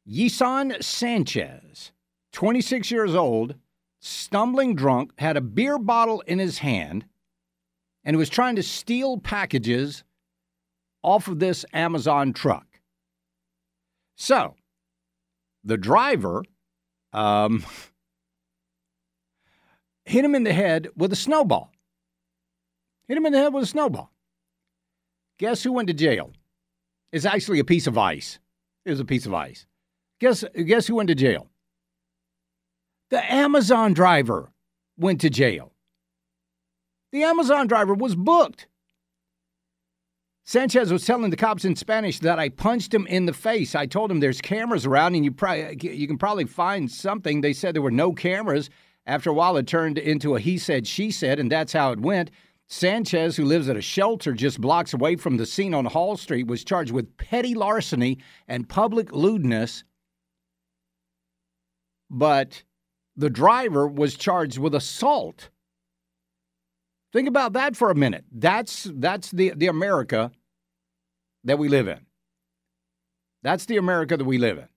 Yisan 0.10 0.84
Sanchez, 0.84 1.92
26 2.34 2.90
years 2.90 3.14
old, 3.14 3.54
stumbling 4.00 4.76
drunk, 4.76 5.12
had 5.20 5.38
a 5.38 5.42
beer 5.42 5.78
bottle 5.78 6.22
in 6.22 6.40
his 6.40 6.58
hand 6.58 7.06
and 8.04 8.18
was 8.18 8.30
trying 8.30 8.56
to 8.56 8.64
steal 8.64 9.20
packages 9.20 10.04
off 11.04 11.28
of 11.28 11.38
this 11.38 11.66
Amazon 11.72 12.34
truck. 12.34 12.80
So, 14.16 14.56
the 15.64 15.78
driver 15.78 16.44
um, 17.14 17.64
hit 20.12 20.26
him 20.26 20.36
in 20.36 20.44
the 20.44 20.54
head 20.54 20.90
with 20.96 21.12
a 21.12 21.16
snowball. 21.16 21.72
Hit 23.08 23.18
him 23.18 23.26
in 23.26 23.34
the 23.34 23.40
head 23.40 23.54
with 23.54 23.64
a 23.64 23.68
snowball. 23.68 24.12
Guess 25.40 25.64
who 25.64 25.72
went 25.72 25.88
to 25.88 25.94
jail? 25.94 26.32
is 27.12 27.26
actually 27.26 27.60
a 27.60 27.66
piece 27.66 27.88
of 27.88 27.98
ice. 27.98 28.40
It 28.86 28.92
was 28.92 29.00
a 29.00 29.06
piece 29.06 29.26
of 29.26 29.34
ice. 29.34 29.66
Guess 30.20 30.44
guess 30.66 30.88
who 30.88 30.96
went 30.96 31.10
to 31.10 31.16
jail? 31.16 31.48
The 33.10 33.32
Amazon 33.32 33.94
driver 33.94 34.52
went 34.98 35.22
to 35.22 35.30
jail. 35.30 35.74
The 37.12 37.24
Amazon 37.24 37.68
driver 37.68 37.94
was 37.94 38.16
booked. 38.16 38.68
Sanchez 40.44 40.92
was 40.92 41.06
telling 41.06 41.30
the 41.30 41.38
cops 41.38 41.66
in 41.66 41.76
Spanish 41.76 42.20
that 42.20 42.40
I 42.40 42.50
punched 42.50 42.94
him 42.94 43.06
in 43.08 43.26
the 43.26 43.34
face. 43.34 43.76
I 43.76 43.86
told 43.86 44.10
him 44.10 44.20
there's 44.20 44.42
cameras 44.42 44.86
around 44.86 45.16
and 45.16 45.24
you 45.24 45.32
probably 45.32 45.78
you 45.82 46.08
can 46.08 46.18
probably 46.18 46.46
find 46.46 46.90
something. 46.90 47.42
They 47.42 47.54
said 47.54 47.76
there 47.76 47.82
were 47.82 47.92
no 47.92 48.14
cameras. 48.14 48.70
After 49.06 49.30
a 49.30 49.34
while 49.34 49.58
it 49.58 49.68
turned 49.68 49.98
into 49.98 50.36
a 50.36 50.40
he 50.40 50.58
said 50.58 50.88
she 50.88 51.12
said 51.12 51.40
and 51.40 51.52
that's 51.52 51.74
how 51.74 51.92
it 51.92 52.00
went. 52.00 52.32
Sanchez, 52.68 53.36
who 53.36 53.44
lives 53.46 53.68
at 53.68 53.76
a 53.78 53.82
shelter 53.82 54.34
just 54.34 54.62
blocks 54.62 54.94
away 54.94 55.18
from 55.18 55.38
the 55.38 55.46
scene 55.46 55.74
on 55.74 55.86
Hall 55.86 56.16
Street, 56.16 56.48
was 56.48 56.64
charged 56.64 56.92
with 56.94 57.18
petty 57.18 57.54
larceny 57.54 58.18
and 58.48 58.70
public 58.70 59.12
lewdness. 59.12 59.84
but 62.10 62.64
the 63.16 63.30
driver 63.30 63.88
was 63.88 64.16
charged 64.16 64.58
with 64.58 64.76
assault. 64.76 65.50
Think 67.14 67.28
about 67.28 67.54
that 67.54 67.76
for 67.76 67.90
a 67.92 67.96
minute. 67.96 68.26
That's 68.32 68.90
that's 68.94 69.32
the, 69.32 69.52
the 69.56 69.68
America 69.68 70.32
that 71.44 71.60
we 71.60 71.68
live 71.70 71.88
in. 71.88 72.06
That's 73.44 73.66
the 73.66 73.78
America 73.78 74.18
that 74.18 74.26
we 74.26 74.38
live 74.38 74.58
in. 74.58 74.68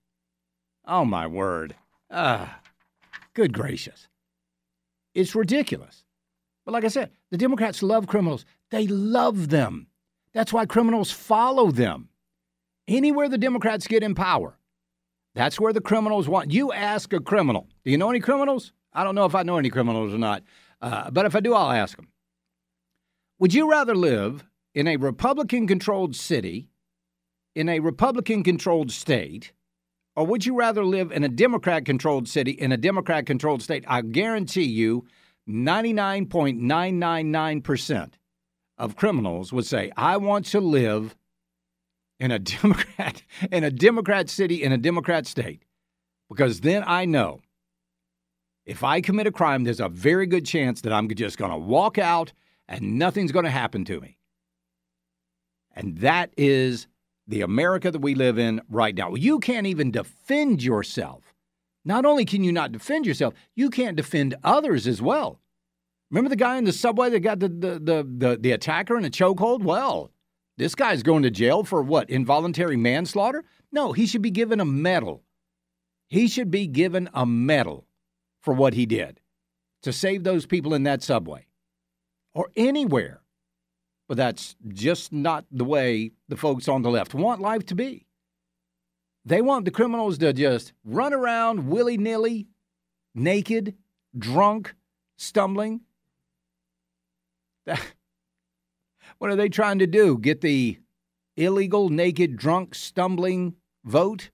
Oh 0.86 1.04
my 1.04 1.26
word. 1.26 1.76
Ah, 2.10 2.60
good 3.34 3.52
gracious. 3.52 4.08
It's 5.14 5.34
ridiculous. 5.34 6.04
But 6.64 6.72
like 6.72 6.84
I 6.84 6.88
said, 6.88 7.10
the 7.30 7.38
Democrats 7.38 7.82
love 7.82 8.06
criminals. 8.06 8.44
They 8.70 8.86
love 8.86 9.50
them. 9.50 9.88
That's 10.32 10.52
why 10.52 10.66
criminals 10.66 11.10
follow 11.10 11.70
them. 11.70 12.08
Anywhere 12.88 13.28
the 13.28 13.38
Democrats 13.38 13.86
get 13.86 14.02
in 14.02 14.14
power, 14.14 14.58
that's 15.34 15.58
where 15.58 15.72
the 15.72 15.80
criminals 15.80 16.28
want. 16.28 16.52
You 16.52 16.72
ask 16.72 17.12
a 17.12 17.20
criminal, 17.20 17.68
do 17.84 17.90
you 17.90 17.98
know 17.98 18.10
any 18.10 18.20
criminals? 18.20 18.72
I 18.92 19.04
don't 19.04 19.14
know 19.14 19.24
if 19.24 19.34
I 19.34 19.42
know 19.42 19.58
any 19.58 19.70
criminals 19.70 20.12
or 20.12 20.18
not, 20.18 20.42
uh, 20.80 21.10
but 21.10 21.26
if 21.26 21.34
I 21.34 21.40
do, 21.40 21.54
I'll 21.54 21.72
ask 21.72 21.96
them. 21.96 22.08
Would 23.38 23.54
you 23.54 23.70
rather 23.70 23.94
live 23.94 24.44
in 24.74 24.86
a 24.86 24.96
Republican 24.96 25.66
controlled 25.66 26.14
city, 26.14 26.68
in 27.54 27.68
a 27.68 27.80
Republican 27.80 28.42
controlled 28.42 28.90
state, 28.90 29.52
or 30.16 30.26
would 30.26 30.44
you 30.46 30.56
rather 30.56 30.84
live 30.84 31.12
in 31.12 31.24
a 31.24 31.28
Democrat 31.28 31.84
controlled 31.84 32.28
city, 32.28 32.52
in 32.52 32.72
a 32.72 32.76
Democrat 32.76 33.26
controlled 33.26 33.62
state? 33.62 33.84
I 33.86 34.02
guarantee 34.02 34.64
you 34.64 35.06
99.999% 35.48 38.12
of 38.78 38.96
criminals 38.96 39.52
would 39.52 39.66
say, 39.66 39.92
I 39.96 40.16
want 40.16 40.46
to 40.46 40.60
live 40.60 41.14
in 42.18 42.30
a 42.30 42.38
Democrat 42.38 43.22
in 43.50 43.64
a 43.64 43.70
Democrat 43.70 44.30
city 44.30 44.62
in 44.62 44.72
a 44.72 44.78
Democrat 44.78 45.26
state 45.26 45.64
because 46.28 46.60
then 46.60 46.84
I 46.86 47.04
know 47.04 47.40
if 48.64 48.82
I 48.82 49.00
commit 49.00 49.26
a 49.26 49.32
crime, 49.32 49.64
there's 49.64 49.80
a 49.80 49.88
very 49.88 50.26
good 50.26 50.46
chance 50.46 50.80
that 50.82 50.92
I'm 50.92 51.08
just 51.08 51.36
going 51.36 51.50
to 51.50 51.58
walk 51.58 51.98
out 51.98 52.32
and 52.66 52.98
nothing's 52.98 53.32
going 53.32 53.44
to 53.44 53.50
happen 53.50 53.84
to 53.86 54.00
me. 54.00 54.16
And 55.76 55.98
that 55.98 56.32
is 56.36 56.86
the 57.26 57.40
America 57.40 57.90
that 57.90 58.00
we 58.00 58.14
live 58.14 58.38
in 58.38 58.60
right 58.68 58.94
now. 58.94 59.14
You 59.14 59.38
can't 59.38 59.66
even 59.66 59.90
defend 59.90 60.62
yourself. 60.62 61.34
Not 61.84 62.04
only 62.04 62.24
can 62.24 62.44
you 62.44 62.52
not 62.52 62.72
defend 62.72 63.06
yourself, 63.06 63.34
you 63.54 63.70
can't 63.70 63.96
defend 63.96 64.34
others 64.42 64.86
as 64.86 65.02
well. 65.02 65.40
Remember 66.10 66.30
the 66.30 66.36
guy 66.36 66.56
in 66.56 66.64
the 66.64 66.72
subway 66.72 67.10
that 67.10 67.20
got 67.20 67.40
the 67.40 67.48
the 67.48 67.78
the, 67.78 68.08
the, 68.16 68.38
the 68.40 68.52
attacker 68.52 68.96
in 68.96 69.04
a 69.04 69.10
chokehold? 69.10 69.62
Well, 69.62 70.10
this 70.56 70.74
guy's 70.74 71.02
going 71.02 71.24
to 71.24 71.30
jail 71.30 71.64
for 71.64 71.82
what? 71.82 72.08
Involuntary 72.08 72.76
manslaughter? 72.76 73.44
No, 73.72 73.92
he 73.92 74.06
should 74.06 74.22
be 74.22 74.30
given 74.30 74.60
a 74.60 74.64
medal. 74.64 75.24
He 76.08 76.28
should 76.28 76.50
be 76.50 76.66
given 76.66 77.08
a 77.12 77.26
medal 77.26 77.86
for 78.40 78.54
what 78.54 78.74
he 78.74 78.86
did 78.86 79.20
to 79.82 79.92
save 79.92 80.22
those 80.22 80.46
people 80.46 80.74
in 80.74 80.84
that 80.84 81.02
subway 81.02 81.46
or 82.34 82.50
anywhere. 82.56 83.23
But 84.08 84.16
that's 84.18 84.54
just 84.68 85.12
not 85.12 85.46
the 85.50 85.64
way 85.64 86.12
the 86.28 86.36
folks 86.36 86.68
on 86.68 86.82
the 86.82 86.90
left 86.90 87.14
want 87.14 87.40
life 87.40 87.64
to 87.66 87.74
be. 87.74 88.06
They 89.24 89.40
want 89.40 89.64
the 89.64 89.70
criminals 89.70 90.18
to 90.18 90.32
just 90.34 90.72
run 90.84 91.14
around 91.14 91.68
willy 91.68 91.96
nilly, 91.96 92.46
naked, 93.14 93.74
drunk, 94.16 94.74
stumbling. 95.16 95.80
What 99.18 99.30
are 99.30 99.36
they 99.36 99.48
trying 99.48 99.78
to 99.78 99.86
do? 99.86 100.18
Get 100.18 100.40
the 100.40 100.78
illegal, 101.36 101.88
naked, 101.88 102.36
drunk, 102.36 102.74
stumbling 102.74 103.54
vote? 103.84 104.30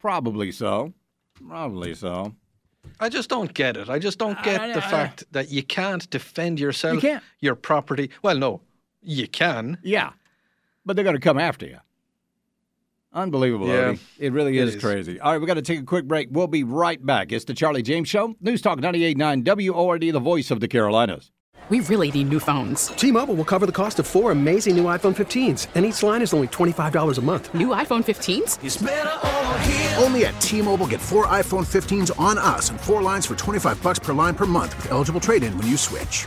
Probably 0.00 0.50
so. 0.50 0.94
Probably 1.34 1.94
so. 1.94 2.34
I 2.98 3.10
just 3.10 3.28
don't 3.28 3.52
get 3.52 3.76
it. 3.76 3.88
I 3.90 3.98
just 3.98 4.18
don't 4.18 4.42
get 4.42 4.60
I- 4.60 4.72
the 4.72 4.84
I- 4.84 4.90
fact 4.90 5.24
that 5.32 5.50
you 5.50 5.62
can't 5.62 6.08
defend 6.10 6.58
yourself, 6.58 6.94
You 6.96 7.00
can't. 7.00 7.24
your 7.40 7.54
property. 7.54 8.10
Well, 8.22 8.38
no, 8.38 8.62
you 9.04 9.28
can. 9.28 9.78
Yeah, 9.82 10.12
but 10.84 10.96
they're 10.96 11.04
going 11.04 11.16
to 11.16 11.20
come 11.20 11.38
after 11.38 11.66
you. 11.66 11.78
Unbelievable, 13.12 13.68
Yeah, 13.68 13.92
Odie. 13.92 14.00
It 14.18 14.32
really 14.32 14.58
it 14.58 14.66
is, 14.68 14.74
is. 14.74 14.82
crazy. 14.82 15.20
All 15.20 15.30
right, 15.32 15.40
we 15.40 15.46
got 15.46 15.54
to 15.54 15.62
take 15.62 15.78
a 15.78 15.84
quick 15.84 16.04
break. 16.06 16.28
We'll 16.32 16.48
be 16.48 16.64
right 16.64 17.04
back. 17.04 17.30
It's 17.30 17.44
the 17.44 17.54
Charlie 17.54 17.82
James 17.82 18.08
Show. 18.08 18.34
News 18.40 18.60
Talk 18.60 18.80
98.9 18.80 19.44
WORD, 19.70 20.00
the 20.12 20.18
voice 20.18 20.50
of 20.50 20.58
the 20.58 20.66
Carolinas. 20.66 21.30
We 21.70 21.80
really 21.80 22.10
need 22.10 22.28
new 22.28 22.40
phones. 22.40 22.88
T-Mobile 22.88 23.36
will 23.36 23.44
cover 23.44 23.64
the 23.66 23.72
cost 23.72 23.98
of 23.98 24.06
four 24.06 24.32
amazing 24.32 24.76
new 24.76 24.84
iPhone 24.84 25.14
15s, 25.16 25.68
and 25.76 25.86
each 25.86 26.02
line 26.02 26.20
is 26.22 26.34
only 26.34 26.48
$25 26.48 27.16
a 27.16 27.20
month. 27.22 27.54
New 27.54 27.68
iPhone 27.68 28.04
15s? 28.04 30.02
Only 30.02 30.26
at 30.26 30.38
T-Mobile 30.42 30.88
get 30.88 31.00
four 31.00 31.26
iPhone 31.28 31.64
15s 31.64 32.10
on 32.20 32.36
us 32.36 32.68
and 32.68 32.78
four 32.78 33.00
lines 33.00 33.24
for 33.26 33.34
25 33.34 33.82
bucks 33.82 33.98
per 33.98 34.12
line 34.12 34.34
per 34.34 34.44
month 34.44 34.76
with 34.76 34.90
eligible 34.90 35.20
trade-in 35.20 35.56
when 35.56 35.66
you 35.68 35.78
switch. 35.78 36.26